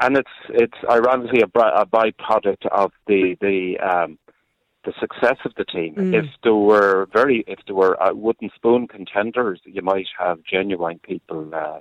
and 0.00 0.16
it's 0.16 0.28
it's 0.50 0.76
ironically 0.90 1.42
a, 1.42 1.58
a 1.60 1.86
byproduct 1.86 2.66
of 2.72 2.92
the 3.06 3.36
the 3.40 3.78
um, 3.78 4.18
the 4.84 4.92
success 5.00 5.38
of 5.44 5.52
the 5.56 5.64
team. 5.64 5.94
Mm. 5.94 6.14
If 6.14 6.26
there 6.42 6.54
were 6.54 7.08
very 7.12 7.44
if 7.46 7.60
there 7.66 7.76
were 7.76 8.02
uh, 8.02 8.12
wooden 8.14 8.50
spoon 8.54 8.88
contenders, 8.88 9.60
you 9.64 9.82
might 9.82 10.08
have 10.18 10.38
genuine 10.50 10.98
people. 10.98 11.50
Uh, 11.54 11.80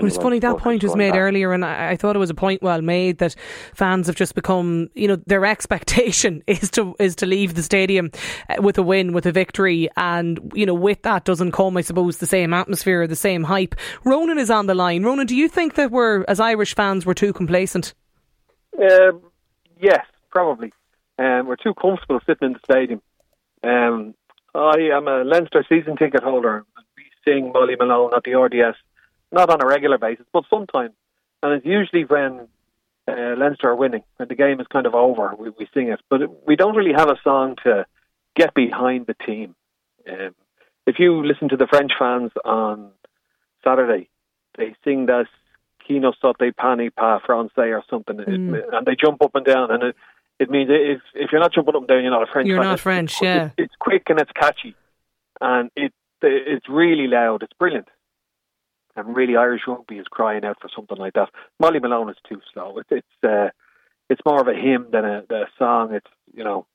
Well, 0.00 0.06
it's 0.06 0.16
funny 0.16 0.38
that 0.38 0.58
point 0.58 0.82
was 0.82 0.96
made 0.96 1.12
back. 1.12 1.20
earlier, 1.20 1.52
and 1.52 1.64
I, 1.64 1.90
I 1.90 1.96
thought 1.96 2.16
it 2.16 2.18
was 2.18 2.30
a 2.30 2.34
point 2.34 2.62
well 2.62 2.80
made 2.80 3.18
that 3.18 3.34
fans 3.74 4.06
have 4.06 4.16
just 4.16 4.34
become, 4.34 4.88
you 4.94 5.08
know, 5.08 5.16
their 5.26 5.44
expectation 5.44 6.42
is 6.46 6.70
to 6.72 6.94
is 6.98 7.16
to 7.16 7.26
leave 7.26 7.54
the 7.54 7.62
stadium 7.62 8.10
uh, 8.48 8.62
with 8.62 8.78
a 8.78 8.82
win, 8.82 9.12
with 9.12 9.26
a 9.26 9.32
victory, 9.32 9.88
and 9.96 10.52
you 10.54 10.66
know, 10.66 10.74
with 10.74 11.02
that 11.02 11.24
doesn't 11.24 11.52
come, 11.52 11.76
I 11.76 11.82
suppose, 11.82 12.18
the 12.18 12.26
same 12.26 12.54
atmosphere, 12.54 13.06
the 13.06 13.16
same 13.16 13.44
hype. 13.44 13.74
Ronan 14.04 14.38
is 14.38 14.50
on 14.50 14.66
the 14.66 14.74
line. 14.74 15.02
Ronan, 15.02 15.26
do 15.26 15.36
you 15.36 15.48
think 15.48 15.74
that 15.74 15.90
we're, 15.90 16.24
as 16.28 16.40
Irish 16.40 16.74
fans, 16.74 17.04
we're 17.04 17.14
too 17.14 17.32
complacent? 17.32 17.94
Um, 18.78 19.22
yes, 19.80 20.04
probably. 20.30 20.72
Um, 21.18 21.46
we're 21.46 21.56
too 21.56 21.74
comfortable 21.74 22.20
sitting 22.26 22.46
in 22.48 22.52
the 22.54 22.60
stadium. 22.64 23.02
Um, 23.62 24.14
I 24.54 24.90
am 24.92 25.08
a 25.08 25.24
Leinster 25.24 25.64
season 25.68 25.96
ticket 25.96 26.22
holder. 26.22 26.64
We 26.96 27.04
sing 27.24 27.52
Molly 27.52 27.76
Malone 27.78 28.12
at 28.14 28.24
the 28.24 28.34
RDS, 28.34 28.76
not 29.32 29.50
on 29.50 29.62
a 29.62 29.66
regular 29.66 29.98
basis, 29.98 30.26
but 30.32 30.44
sometimes. 30.50 30.92
And 31.42 31.54
it's 31.54 31.66
usually 31.66 32.04
when 32.04 32.48
uh, 33.08 33.34
Leinster 33.36 33.68
are 33.70 33.74
winning, 33.76 34.02
when 34.16 34.28
the 34.28 34.34
game 34.34 34.60
is 34.60 34.66
kind 34.68 34.86
of 34.86 34.94
over, 34.94 35.34
we, 35.38 35.50
we 35.58 35.66
sing 35.74 35.88
it. 35.88 36.00
But 36.08 36.22
it, 36.22 36.30
we 36.46 36.54
don't 36.56 36.76
really 36.76 36.92
have 36.96 37.08
a 37.08 37.16
song 37.24 37.56
to 37.64 37.84
get 38.36 38.54
behind 38.54 39.06
the 39.06 39.14
team. 39.26 39.54
Um, 40.08 40.34
if 40.86 40.96
you 40.98 41.24
listen 41.24 41.48
to 41.50 41.56
the 41.56 41.66
French 41.66 41.92
fans 41.98 42.30
on 42.44 42.90
Saturday, 43.64 44.08
they 44.56 44.74
sing 44.84 45.06
that 45.06 45.26
Kino 45.86 46.12
Sotte 46.22 46.54
Pani 46.56 46.90
Pa 46.90 47.20
Francais 47.26 47.72
or 47.72 47.82
something, 47.90 48.20
It- 48.20 48.28
Mm. 48.28 48.62
and 48.74 48.86
they 48.86 48.94
jump 48.94 49.22
up 49.22 49.34
and 49.34 49.44
down. 49.44 49.70
And 49.70 49.82
it, 49.82 49.96
it 50.38 50.50
means 50.50 50.70
if 50.72 51.00
if 51.14 51.30
you're 51.32 51.40
not 51.40 51.52
jumping 51.52 51.74
up 51.74 51.82
and 51.82 51.88
down, 51.88 52.02
you're 52.02 52.10
not 52.10 52.22
a 52.28 52.32
French. 52.32 52.46
You're 52.48 52.58
fan. 52.58 52.64
not 52.66 52.72
It's- 52.74 52.82
French, 52.82 53.12
it's, 53.14 53.22
yeah. 53.22 53.44
It's, 53.46 53.54
it's 53.58 53.74
quick 53.78 54.04
and 54.10 54.20
it's 54.20 54.30
catchy, 54.32 54.74
and 55.40 55.70
it 55.76 55.92
it's 56.22 56.68
really 56.68 57.06
loud. 57.08 57.42
It's 57.42 57.52
brilliant. 57.58 57.88
And 58.96 59.16
really, 59.16 59.36
Irish 59.36 59.62
rugby 59.66 59.96
is 59.98 60.06
crying 60.10 60.44
out 60.44 60.58
for 60.60 60.68
something 60.74 60.98
like 60.98 61.14
that. 61.14 61.30
Molly 61.58 61.78
Malone 61.80 62.10
is 62.10 62.16
too 62.28 62.40
slow. 62.52 62.78
It's 62.78 62.90
it's 62.90 63.24
uh, 63.24 63.48
it's 64.10 64.20
more 64.26 64.40
of 64.40 64.48
a 64.48 64.54
hymn 64.54 64.86
than 64.92 65.04
a, 65.04 65.22
than 65.28 65.42
a 65.42 65.46
song. 65.58 65.94
It's 65.94 66.06
you 66.34 66.44
know 66.44 66.66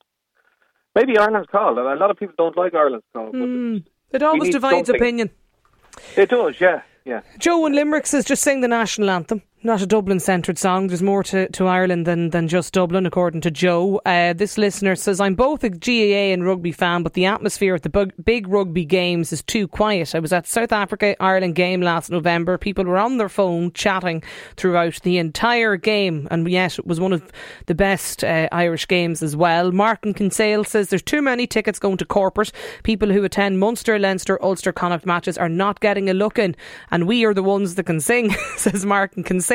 maybe 0.95 1.17
Ireland's 1.17 1.49
call. 1.51 1.77
A 1.77 1.95
lot 1.95 2.09
of 2.11 2.17
people 2.17 2.35
don't 2.37 2.57
like 2.57 2.73
Ireland's 2.73 3.05
call, 3.13 3.27
but 3.31 3.41
Mm. 3.41 3.83
It 4.11 4.23
always 4.23 4.49
divides 4.51 4.87
something. 4.87 4.95
opinion. 4.95 5.29
it 6.15 6.29
does. 6.29 6.59
Yeah, 6.61 6.81
yeah. 7.05 7.21
Joe 7.37 7.65
in 7.65 7.73
Limerick 7.73 8.07
says 8.07 8.25
just 8.25 8.41
sing 8.41 8.61
the 8.61 8.67
national 8.67 9.09
anthem. 9.09 9.41
Not 9.63 9.81
a 9.81 9.87
Dublin 9.87 10.19
centred 10.19 10.59
song. 10.59 10.85
There's 10.85 11.01
more 11.01 11.23
to, 11.23 11.49
to 11.49 11.65
Ireland 11.65 12.05
than, 12.05 12.29
than 12.29 12.47
just 12.47 12.75
Dublin, 12.75 13.07
according 13.07 13.41
to 13.41 13.49
Joe. 13.49 13.99
Uh, 14.05 14.33
this 14.33 14.55
listener 14.55 14.95
says, 14.95 15.19
I'm 15.19 15.33
both 15.33 15.63
a 15.63 15.69
GAA 15.71 16.31
and 16.31 16.45
rugby 16.45 16.71
fan, 16.71 17.01
but 17.01 17.13
the 17.13 17.25
atmosphere 17.25 17.73
at 17.73 17.81
the 17.81 17.89
bug, 17.89 18.13
big 18.23 18.47
rugby 18.47 18.85
games 18.85 19.33
is 19.33 19.41
too 19.41 19.67
quiet. 19.67 20.13
I 20.13 20.19
was 20.19 20.31
at 20.31 20.45
South 20.45 20.71
Africa 20.71 21.15
Ireland 21.19 21.55
game 21.55 21.81
last 21.81 22.11
November. 22.11 22.59
People 22.59 22.85
were 22.85 22.99
on 22.99 23.17
their 23.17 23.29
phone 23.29 23.71
chatting 23.73 24.21
throughout 24.57 24.99
the 25.01 25.17
entire 25.17 25.75
game, 25.75 26.27
and 26.29 26.47
yet 26.47 26.77
it 26.77 26.85
was 26.85 26.99
one 26.99 27.11
of 27.11 27.23
the 27.65 27.75
best 27.75 28.23
uh, 28.23 28.47
Irish 28.51 28.87
games 28.87 29.23
as 29.23 29.35
well. 29.35 29.71
Martin 29.71 30.13
Kinsale 30.13 30.65
says 30.65 30.89
there's 30.89 31.01
too 31.01 31.23
many 31.23 31.47
tickets 31.47 31.79
going 31.79 31.97
to 31.97 32.05
corporate. 32.05 32.51
People 32.83 33.11
who 33.11 33.23
attend 33.23 33.59
Munster, 33.59 33.97
Leinster, 33.97 34.37
Ulster, 34.43 34.71
Connacht 34.71 35.07
matches 35.07 35.35
are 35.35 35.49
not 35.49 35.79
getting 35.79 36.11
a 36.11 36.13
look 36.13 36.37
in, 36.37 36.55
and 36.91 37.07
we 37.07 37.25
are 37.25 37.33
the 37.33 37.41
ones 37.41 37.73
that 37.73 37.87
can 37.87 37.99
sing, 37.99 38.29
says 38.55 38.85
Martin 38.85 39.23
Kinsale. 39.23 39.47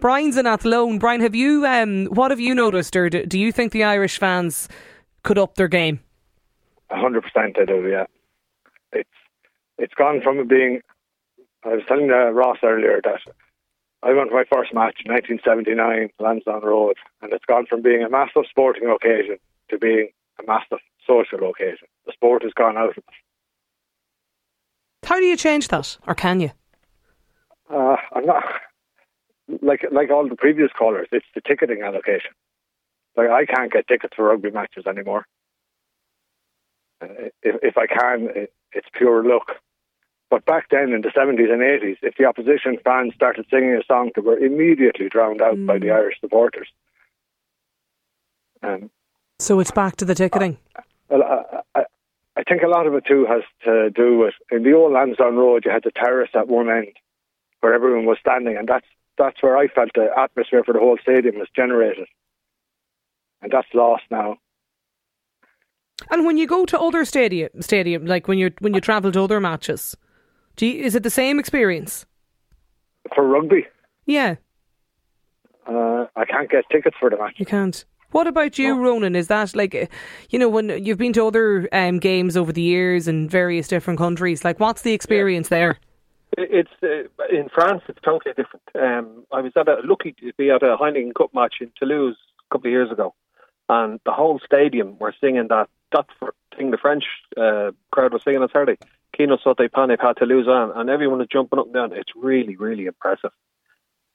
Brian's 0.00 0.36
in 0.36 0.46
Athlone. 0.46 0.98
Brian, 0.98 1.20
have 1.20 1.34
you 1.34 1.66
um, 1.66 2.06
what 2.06 2.30
have 2.30 2.40
you 2.40 2.54
noticed, 2.54 2.96
or 2.96 3.08
do, 3.08 3.26
do 3.26 3.38
you 3.38 3.52
think 3.52 3.72
the 3.72 3.84
Irish 3.84 4.18
fans 4.18 4.68
could 5.22 5.38
up 5.38 5.54
their 5.54 5.68
game? 5.68 6.00
A 6.90 6.96
hundred 6.98 7.22
percent, 7.22 7.56
I 7.58 7.64
do. 7.64 7.88
Yeah, 7.88 8.06
it's 8.92 9.08
it's 9.78 9.94
gone 9.94 10.20
from 10.22 10.46
being. 10.48 10.80
I 11.64 11.68
was 11.68 11.82
telling 11.86 12.10
uh, 12.10 12.30
Ross 12.30 12.58
earlier 12.62 13.00
that 13.04 13.20
I 14.02 14.12
went 14.12 14.30
to 14.30 14.34
my 14.34 14.44
first 14.52 14.74
match 14.74 15.00
in 15.04 15.12
1979, 15.12 16.10
Lansdowne 16.18 16.62
Road, 16.62 16.96
and 17.20 17.32
it's 17.32 17.44
gone 17.44 17.66
from 17.66 17.82
being 17.82 18.02
a 18.02 18.10
massive 18.10 18.42
sporting 18.50 18.88
occasion 18.88 19.36
to 19.70 19.78
being 19.78 20.08
a 20.40 20.46
massive 20.46 20.78
social 21.06 21.48
occasion. 21.48 21.86
The 22.06 22.12
sport 22.12 22.42
has 22.42 22.52
gone 22.52 22.76
out 22.76 22.90
of 22.90 22.98
it. 22.98 23.04
How 25.04 25.18
do 25.18 25.24
you 25.24 25.36
change 25.36 25.68
that, 25.68 25.98
or 26.06 26.14
can 26.14 26.40
you? 26.40 26.50
Uh, 27.70 27.96
I'm 28.12 28.26
not 28.26 28.44
like 29.60 29.84
like 29.92 30.10
all 30.10 30.28
the 30.28 30.36
previous 30.36 30.70
callers. 30.76 31.08
It's 31.12 31.26
the 31.34 31.40
ticketing 31.40 31.82
allocation. 31.82 32.32
Like 33.16 33.28
I 33.28 33.44
can't 33.44 33.72
get 33.72 33.88
tickets 33.88 34.14
for 34.16 34.24
rugby 34.26 34.50
matches 34.50 34.86
anymore. 34.86 35.26
Uh, 37.02 37.28
if 37.42 37.56
if 37.62 37.76
I 37.76 37.86
can, 37.86 38.28
it, 38.34 38.52
it's 38.72 38.88
pure 38.94 39.24
luck. 39.24 39.56
But 40.30 40.46
back 40.46 40.68
then 40.70 40.92
in 40.92 41.02
the 41.02 41.10
seventies 41.14 41.50
and 41.50 41.62
eighties, 41.62 41.98
if 42.02 42.14
the 42.16 42.24
opposition 42.24 42.78
fans 42.82 43.12
started 43.14 43.44
singing 43.50 43.74
a 43.74 43.84
song, 43.86 44.10
they 44.14 44.22
were 44.22 44.38
immediately 44.38 45.08
drowned 45.08 45.42
out 45.42 45.58
by 45.66 45.78
the 45.78 45.90
Irish 45.90 46.18
supporters. 46.20 46.68
Um, 48.62 48.90
So 49.38 49.60
it's 49.60 49.72
back 49.72 49.96
to 49.96 50.04
the 50.04 50.14
ticketing. 50.14 50.56
I, 51.10 51.62
I, 51.74 51.84
I 52.36 52.42
think 52.44 52.62
a 52.62 52.68
lot 52.68 52.86
of 52.86 52.94
it 52.94 53.04
too 53.06 53.26
has 53.26 53.42
to 53.64 53.90
do 53.90 54.16
with 54.16 54.34
in 54.50 54.62
the 54.62 54.72
old 54.72 54.92
Lansdowne 54.92 55.36
Road, 55.36 55.64
you 55.66 55.70
had 55.70 55.82
the 55.84 55.90
terrace 55.90 56.30
at 56.34 56.48
one 56.48 56.70
end 56.70 56.96
where 57.60 57.74
everyone 57.74 58.06
was 58.06 58.18
standing, 58.18 58.56
and 58.56 58.66
that's 58.66 58.86
that's 59.18 59.42
where 59.42 59.56
I 59.56 59.68
felt 59.68 59.90
the 59.94 60.08
atmosphere 60.16 60.62
for 60.64 60.72
the 60.72 60.80
whole 60.80 60.98
stadium 61.02 61.38
was 61.38 61.48
generated, 61.54 62.06
and 63.42 63.50
that's 63.52 63.68
lost 63.74 64.04
now. 64.10 64.36
And 66.10 66.26
when 66.26 66.36
you 66.36 66.46
go 66.46 66.64
to 66.66 66.80
other 66.80 67.04
stadium, 67.04 67.50
stadium 67.60 68.06
like 68.06 68.26
when 68.28 68.38
you 68.38 68.50
when 68.60 68.74
you 68.74 68.80
travel 68.80 69.12
to 69.12 69.22
other 69.22 69.40
matches, 69.40 69.96
do 70.56 70.66
you, 70.66 70.82
is 70.84 70.94
it 70.94 71.02
the 71.02 71.10
same 71.10 71.38
experience? 71.38 72.06
For 73.14 73.26
rugby, 73.26 73.66
Yeah, 74.06 74.36
uh, 75.68 76.06
I 76.16 76.24
can't 76.24 76.50
get 76.50 76.64
tickets 76.70 76.96
for 76.98 77.10
the 77.10 77.16
match. 77.18 77.34
you 77.36 77.46
can't. 77.46 77.84
What 78.12 78.26
about 78.26 78.58
you, 78.58 78.78
Ronan? 78.78 79.16
Is 79.16 79.28
that 79.28 79.56
like, 79.56 79.74
uh, 79.74 79.86
you 80.28 80.38
know, 80.38 80.48
when 80.48 80.84
you've 80.84 80.98
been 80.98 81.14
to 81.14 81.26
other 81.26 81.66
um, 81.72 81.98
games 81.98 82.36
over 82.36 82.52
the 82.52 82.60
years 82.60 83.08
in 83.08 83.26
various 83.28 83.68
different 83.68 83.98
countries, 83.98 84.44
like 84.44 84.60
what's 84.60 84.82
the 84.82 84.92
experience 84.92 85.48
there? 85.48 85.78
It's 86.36 86.70
uh, 86.82 87.24
in 87.30 87.48
France. 87.48 87.82
It's 87.88 88.00
totally 88.02 88.34
different. 88.34 88.62
Um, 88.74 89.24
I 89.32 89.40
was 89.40 89.52
at 89.56 89.68
a 89.68 89.80
lucky 89.84 90.12
to 90.12 90.32
be 90.38 90.50
at 90.50 90.62
a 90.62 90.76
Heineken 90.76 91.14
Cup 91.14 91.34
match 91.34 91.56
in 91.60 91.72
Toulouse 91.78 92.16
a 92.50 92.54
couple 92.54 92.68
of 92.68 92.72
years 92.72 92.90
ago, 92.90 93.14
and 93.68 94.00
the 94.04 94.12
whole 94.12 94.40
stadium 94.44 94.98
were 94.98 95.14
singing 95.20 95.48
that 95.48 95.68
that 95.92 96.06
thing 96.56 96.70
the 96.70 96.78
French 96.78 97.04
uh, 97.36 97.72
crowd 97.90 98.12
was 98.12 98.22
singing 98.24 98.42
on 98.42 98.48
Saturday. 98.48 98.78
Kino 99.16 99.36
saute 99.36 99.68
pane 99.68 99.96
pas 99.98 100.14
Toulouse 100.16 100.48
on, 100.48 100.72
and 100.74 100.88
everyone 100.88 101.18
was 101.18 101.28
jumping 101.30 101.58
up 101.58 101.66
and 101.66 101.74
down. 101.74 101.92
It's 101.92 102.12
really, 102.16 102.56
really 102.56 102.86
impressive. 102.86 103.32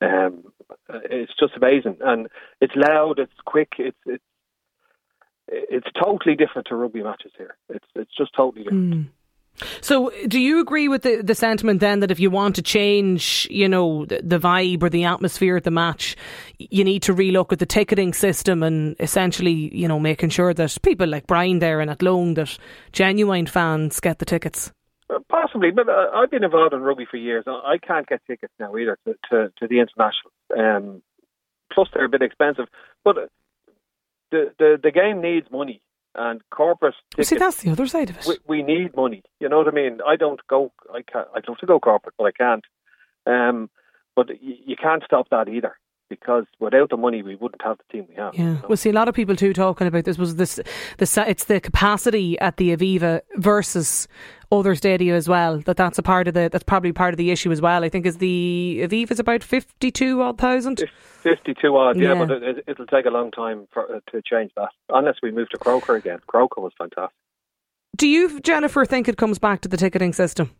Um, 0.01 0.43
it's 0.89 1.34
just 1.39 1.56
amazing, 1.56 1.97
and 2.01 2.27
it's 2.62 2.75
loud. 2.75 3.19
It's 3.19 3.32
quick. 3.45 3.73
It's 3.77 3.97
it's 4.06 4.23
it's 5.47 5.88
totally 5.93 6.36
different 6.36 6.67
to 6.67 6.75
rugby 6.75 7.03
matches 7.03 7.32
here. 7.38 7.56
It's 7.69 7.86
it's 7.95 8.15
just 8.15 8.34
totally 8.34 8.63
different. 8.63 9.10
So, 9.82 10.12
do 10.28 10.39
you 10.39 10.60
agree 10.60 10.88
with 10.88 11.02
the, 11.02 11.22
the 11.22 11.34
sentiment 11.34 11.80
then 11.80 12.00
that 12.02 12.12
if 12.12 12.20
you 12.20 12.30
want 12.30 12.56
to 12.56 12.62
change, 12.62 13.48
you 13.50 13.67
know, 13.67 14.06
the, 14.06 14.22
the 14.24 14.39
vibe 14.39 14.84
or 14.84 14.89
the 14.89 15.04
atmosphere 15.04 15.58
at 15.58 15.63
the 15.63 15.72
match, 15.72 16.15
you 16.60 16.84
need 16.84 17.02
to 17.04 17.13
relook 17.13 17.52
at 17.52 17.60
the 17.60 17.65
ticketing 17.65 18.13
system 18.13 18.62
and 18.62 18.96
essentially, 19.00 19.76
you 19.76 19.88
know, 19.88 20.00
making 20.00 20.30
sure 20.30 20.54
that 20.54 20.78
people 20.84 21.08
like 21.08 21.26
Brian 21.26 21.60
there 21.60 21.82
and 21.82 21.89
Athlone, 21.89 22.36
that 22.36 22.58
genuine 22.91 23.48
fans 23.48 24.00
get 24.00 24.20
the 24.20 24.26
tickets? 24.26 24.72
Uh, 25.10 25.20
Possibly, 25.30 25.72
but 25.72 25.89
uh, 25.89 26.12
I've 26.13 26.30
been 26.30 26.43
involved 26.43 26.74
in 26.74 26.82
rugby 26.82 27.08
for 27.10 27.17
years. 27.17 27.46
I 27.48 27.74
I 27.74 27.78
can't 27.78 28.08
get 28.08 28.22
tickets 28.28 28.54
now 28.60 28.76
either 28.76 28.98
to, 29.08 29.15
to, 29.30 29.54
to 29.58 29.67
the 29.67 29.80
international. 29.80 30.32
Um, 30.56 31.02
plus, 31.72 31.88
they're 31.93 32.06
a 32.06 32.10
bit 32.10 32.22
expensive. 32.22 32.65
But 33.04 33.17
uh, 33.17 33.22
the, 34.32 34.52
the 34.60 34.80
the 34.84 34.91
game 34.91 35.22
needs 35.22 35.48
money, 35.52 35.82
and 36.17 36.41
corporate 36.49 36.95
tickets. 37.12 37.30
See, 37.30 37.38
that's 37.38 37.62
the 37.62 37.71
other 37.71 37.88
side 37.88 38.10
of 38.10 38.17
it. 38.17 38.27
we, 38.27 38.38
we 38.47 38.63
need 38.63 38.95
money. 38.95 39.23
You 39.39 39.49
know 39.49 39.60
what 39.60 39.67
I 39.67 39.71
mean? 39.71 39.99
I 40.06 40.15
don't 40.15 40.39
go. 40.47 40.71
I 40.93 41.01
can't. 41.01 41.27
I'd 41.36 41.47
love 41.47 41.58
to 41.60 41.65
go 41.65 41.80
corporate, 41.80 42.15
but 42.17 42.25
I 42.25 42.32
can't. 42.32 42.65
Um, 43.25 43.69
but 44.15 44.30
you, 44.41 44.56
you 44.65 44.75
can't 44.75 45.03
stop 45.03 45.30
that 45.30 45.47
either 45.47 45.77
because 46.10 46.46
without 46.60 46.89
the 46.89 46.98
money, 46.98 47.22
we 47.22 47.36
wouldn't 47.36 47.62
have 47.62 47.78
the 47.78 47.84
team 47.91 48.06
we 48.10 48.15
have. 48.15 48.36
Yeah, 48.36 48.58
we'll 48.67 48.78
see 48.78 48.89
a 48.89 48.93
lot 48.93 49.08
of 49.08 49.15
people 49.15 49.36
too 49.36 49.54
talking 49.54 49.88
about 49.88 50.06
this. 50.06 50.17
Was 50.17 50.36
this 50.36 50.56
the 50.98 51.26
it's 51.28 51.46
the 51.46 51.60
capacity 51.60 52.39
at 52.39 52.58
the 52.58 52.76
Aviva 52.76 53.22
versus 53.36 54.08
other 54.52 54.76
stadia 54.76 55.15
as 55.15 55.28
well. 55.28 55.60
That 55.60 55.78
that's 55.78 55.98
a 55.98 56.04
part 56.04 56.28
of 56.28 56.34
the 56.34 56.50
that's 56.52 56.63
probably 56.63 56.93
part 56.93 57.13
of 57.13 57.17
the 57.17 57.32
issue 57.32 57.52
as 57.52 57.62
well. 57.62 57.84
I 57.84 57.89
think 57.89 58.06
is 58.06 58.17
the 58.17 58.80
Aviva 58.84 59.12
is 59.12 59.20
about 59.20 59.43
fifty 59.43 59.91
two 59.91 60.22
odd 60.22 60.38
thousand. 60.38 60.84
Fifty-two 61.22 61.76
odd, 61.76 61.98
yeah, 61.98 62.13
Yeah. 62.13 62.26
but 62.26 62.32
it, 62.43 62.63
it'll 62.67 62.86
take 62.86 63.06
a 63.06 63.10
long 63.10 63.32
time 63.32 63.67
for, 63.74 63.84
uh, 63.96 64.00
to 64.12 64.22
change 64.22 64.52
that. 64.56 64.70
Unless 64.89 65.15
we 65.22 65.32
move 65.32 65.50
to 65.50 65.58
Croker 65.58 65.96
again. 65.96 66.20
Croker 66.28 66.62
was 66.62 66.72
fantastic. 66.78 67.15
Do 67.98 68.08
you, 68.08 68.39
Jennifer, 68.39 68.86
think 68.86 69.08
it 69.10 69.17
comes 69.17 69.39
back 69.39 69.60
to 69.62 69.67
the 69.67 69.76
ticketing 69.76 70.13
system? 70.13 70.52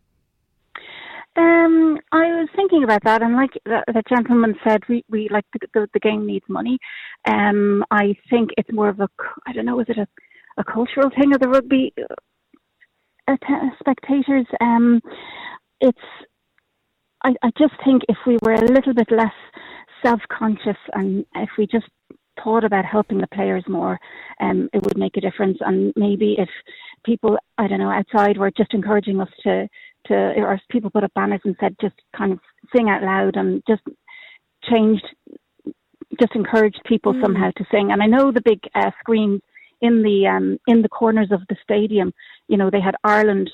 Um, 1.36 1.98
I 2.10 2.26
was 2.40 2.48
thinking 2.56 2.82
about 2.82 3.04
that, 3.04 3.22
and 3.22 3.36
like 3.36 3.52
the, 3.64 3.82
the 3.86 4.02
gentleman 4.08 4.54
said, 4.66 4.80
we, 4.88 5.04
we 5.08 5.28
like 5.30 5.44
the, 5.52 5.60
the 5.74 5.88
the 5.94 6.00
game 6.00 6.26
needs 6.26 6.44
money. 6.48 6.78
Um, 7.28 7.84
I 7.90 8.16
think 8.28 8.50
it's 8.56 8.72
more 8.72 8.88
of 8.88 9.00
a 9.00 9.08
I 9.46 9.52
don't 9.52 9.66
know, 9.66 9.80
is 9.80 9.86
it 9.88 9.98
a, 9.98 10.06
a 10.58 10.64
cultural 10.64 11.10
thing 11.10 11.34
of 11.34 11.40
the 11.40 11.48
rugby 11.48 11.94
uh, 13.28 13.36
spectators? 13.78 14.46
Um, 14.60 15.00
it's 15.80 15.98
I, 17.24 17.34
I 17.42 17.50
just 17.58 17.74
think 17.84 18.02
if 18.08 18.16
we 18.26 18.38
were 18.42 18.54
a 18.54 18.72
little 18.72 18.94
bit 18.94 19.10
less 19.10 19.34
self 20.02 20.20
conscious 20.30 20.76
and 20.94 21.24
if 21.34 21.50
we 21.58 21.66
just 21.66 21.86
thought 22.42 22.64
about 22.64 22.84
helping 22.84 23.18
the 23.18 23.26
players 23.28 23.64
more, 23.68 23.98
um, 24.40 24.68
it 24.72 24.82
would 24.84 24.96
make 24.96 25.16
a 25.16 25.20
difference. 25.20 25.58
And 25.60 25.92
maybe 25.96 26.36
if 26.38 26.48
people, 27.04 27.36
I 27.58 27.66
don't 27.66 27.80
know, 27.80 27.90
outside 27.90 28.38
were 28.38 28.50
just 28.50 28.74
encouraging 28.74 29.20
us 29.20 29.28
to, 29.42 29.68
to 30.08 30.14
or 30.14 30.60
people 30.70 30.90
put 30.90 31.04
up 31.04 31.12
banners 31.14 31.40
and 31.44 31.56
said 31.60 31.76
just 31.80 31.94
kind 32.16 32.32
of 32.32 32.40
sing 32.74 32.88
out 32.88 33.02
loud 33.02 33.36
and 33.36 33.62
just 33.68 33.82
changed, 34.68 35.06
just 36.20 36.34
encouraged 36.34 36.80
people 36.86 37.14
somehow 37.22 37.50
to 37.56 37.64
sing. 37.70 37.90
And 37.92 38.02
I 38.02 38.06
know 38.06 38.32
the 38.32 38.42
big 38.42 38.60
uh, 38.74 38.90
screens 39.00 39.40
in 39.80 40.02
the 40.02 40.26
um, 40.26 40.58
in 40.66 40.82
the 40.82 40.88
corners 40.88 41.30
of 41.30 41.40
the 41.48 41.56
stadium, 41.62 42.12
you 42.48 42.56
know, 42.56 42.70
they 42.70 42.80
had 42.80 42.96
Ireland 43.04 43.50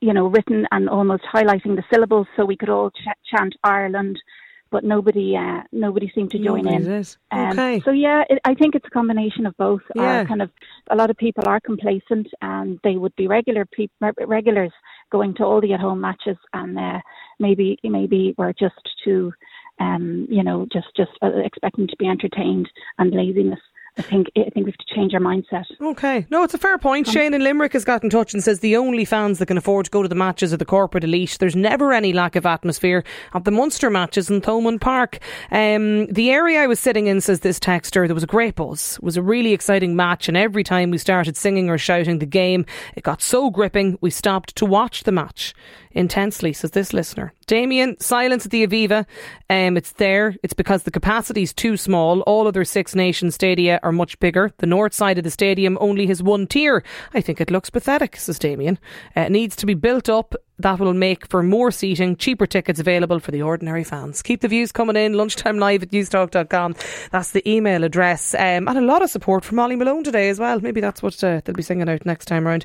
you 0.00 0.12
know, 0.12 0.26
written 0.26 0.66
and 0.72 0.88
almost 0.88 1.22
highlighting 1.34 1.74
the 1.74 1.82
syllables 1.92 2.26
so 2.36 2.44
we 2.44 2.56
could 2.56 2.68
all 2.68 2.90
ch- 2.90 3.18
chant 3.30 3.54
Ireland, 3.64 4.18
but 4.70 4.84
nobody, 4.84 5.34
uh, 5.36 5.62
nobody 5.72 6.12
seemed 6.14 6.30
to 6.32 6.38
join 6.38 6.64
Nobody 6.64 6.76
in. 6.76 6.84
did. 6.84 7.16
Um, 7.30 7.50
Okay. 7.58 7.80
So 7.80 7.92
yeah, 7.92 8.22
it, 8.28 8.38
I 8.44 8.54
think 8.54 8.74
it's 8.74 8.86
a 8.86 8.90
combination 8.90 9.46
of 9.46 9.56
both. 9.56 9.80
Yeah. 9.94 10.20
Uh, 10.20 10.24
kind 10.26 10.42
of, 10.42 10.50
a 10.90 10.96
lot 10.96 11.08
of 11.08 11.16
people 11.16 11.44
are 11.46 11.60
complacent, 11.60 12.28
and 12.42 12.78
they 12.84 12.96
would 12.96 13.16
be 13.16 13.26
regular 13.26 13.64
peop 13.64 13.90
regulars 14.26 14.72
going 15.10 15.34
to 15.34 15.44
all 15.44 15.60
the 15.60 15.72
at-home 15.72 16.00
matches, 16.00 16.36
and 16.52 16.78
uh, 16.78 17.00
maybe 17.38 17.78
maybe 17.82 18.34
we're 18.38 18.52
just 18.52 18.74
too, 19.04 19.32
um, 19.80 20.26
you 20.30 20.42
know, 20.42 20.66
just 20.72 20.88
just 20.96 21.12
uh, 21.22 21.38
expecting 21.44 21.86
to 21.88 21.96
be 21.98 22.06
entertained 22.06 22.68
and 22.98 23.14
laziness. 23.14 23.60
I 23.98 24.02
think 24.02 24.26
I 24.36 24.50
think 24.50 24.66
we 24.66 24.72
have 24.72 24.76
to 24.76 24.94
change 24.94 25.14
our 25.14 25.20
mindset. 25.20 25.64
Okay. 25.80 26.26
No, 26.30 26.42
it's 26.42 26.52
a 26.52 26.58
fair 26.58 26.76
point. 26.76 27.06
Shane 27.06 27.32
in 27.32 27.42
Limerick 27.42 27.72
has 27.72 27.84
got 27.84 28.04
in 28.04 28.10
touch 28.10 28.34
and 28.34 28.44
says 28.44 28.60
the 28.60 28.76
only 28.76 29.06
fans 29.06 29.38
that 29.38 29.46
can 29.46 29.56
afford 29.56 29.86
to 29.86 29.90
go 29.90 30.02
to 30.02 30.08
the 30.08 30.14
matches 30.14 30.52
are 30.52 30.58
the 30.58 30.66
corporate 30.66 31.04
elite. 31.04 31.38
There's 31.40 31.56
never 31.56 31.92
any 31.92 32.12
lack 32.12 32.36
of 32.36 32.44
atmosphere 32.44 33.04
at 33.32 33.44
the 33.44 33.50
Munster 33.50 33.88
matches 33.88 34.28
in 34.28 34.42
Thomond 34.42 34.80
Park. 34.80 35.18
Um, 35.50 36.06
the 36.06 36.30
area 36.30 36.62
I 36.62 36.66
was 36.66 36.78
sitting 36.78 37.06
in, 37.06 37.20
says 37.22 37.40
this 37.40 37.58
texter, 37.58 38.06
there 38.06 38.14
was 38.14 38.22
a 38.22 38.26
great 38.26 38.54
buzz. 38.54 38.96
It 38.96 39.02
was 39.02 39.16
a 39.16 39.22
really 39.22 39.52
exciting 39.52 39.96
match, 39.96 40.28
and 40.28 40.36
every 40.36 40.62
time 40.62 40.90
we 40.90 40.98
started 40.98 41.36
singing 41.36 41.70
or 41.70 41.78
shouting 41.78 42.18
the 42.18 42.26
game, 42.26 42.66
it 42.96 43.02
got 43.02 43.22
so 43.22 43.50
gripping 43.50 43.98
we 44.02 44.10
stopped 44.10 44.56
to 44.56 44.66
watch 44.66 45.04
the 45.04 45.12
match 45.12 45.54
intensely, 45.96 46.52
says 46.52 46.72
this 46.72 46.92
listener. 46.92 47.32
Damien, 47.46 47.98
silence 48.00 48.44
at 48.44 48.52
the 48.52 48.66
Aviva. 48.66 49.06
Um, 49.48 49.76
it's 49.76 49.92
there. 49.92 50.36
It's 50.42 50.54
because 50.54 50.82
the 50.82 50.90
capacity 50.90 51.42
is 51.42 51.52
too 51.52 51.76
small. 51.76 52.20
All 52.22 52.46
other 52.46 52.64
Six 52.64 52.94
Nations 52.94 53.34
stadia 53.34 53.80
are 53.82 53.92
much 53.92 54.18
bigger. 54.20 54.52
The 54.58 54.66
north 54.66 54.94
side 54.94 55.18
of 55.18 55.24
the 55.24 55.30
stadium 55.30 55.78
only 55.80 56.06
has 56.06 56.22
one 56.22 56.46
tier. 56.46 56.84
I 57.14 57.20
think 57.20 57.40
it 57.40 57.50
looks 57.50 57.70
pathetic, 57.70 58.16
says 58.16 58.38
Damien. 58.38 58.78
Uh, 59.16 59.22
it 59.22 59.32
needs 59.32 59.56
to 59.56 59.66
be 59.66 59.74
built 59.74 60.08
up. 60.08 60.34
That 60.58 60.78
will 60.78 60.94
make 60.94 61.26
for 61.28 61.42
more 61.42 61.70
seating, 61.70 62.16
cheaper 62.16 62.46
tickets 62.46 62.80
available 62.80 63.20
for 63.20 63.30
the 63.30 63.42
ordinary 63.42 63.84
fans. 63.84 64.22
Keep 64.22 64.40
the 64.40 64.48
views 64.48 64.72
coming 64.72 64.96
in. 64.96 65.12
Lunchtime 65.12 65.58
live 65.58 65.82
at 65.82 65.90
newstalk.com. 65.90 66.74
That's 67.10 67.32
the 67.32 67.48
email 67.48 67.84
address. 67.84 68.34
Um, 68.34 68.66
and 68.68 68.78
a 68.78 68.80
lot 68.80 69.02
of 69.02 69.10
support 69.10 69.44
from 69.44 69.56
Molly 69.56 69.76
Malone 69.76 70.04
today 70.04 70.28
as 70.30 70.40
well. 70.40 70.60
Maybe 70.60 70.80
that's 70.80 71.02
what 71.02 71.22
uh, 71.22 71.42
they'll 71.44 71.54
be 71.54 71.62
singing 71.62 71.88
out 71.88 72.06
next 72.06 72.26
time 72.26 72.46
round. 72.46 72.64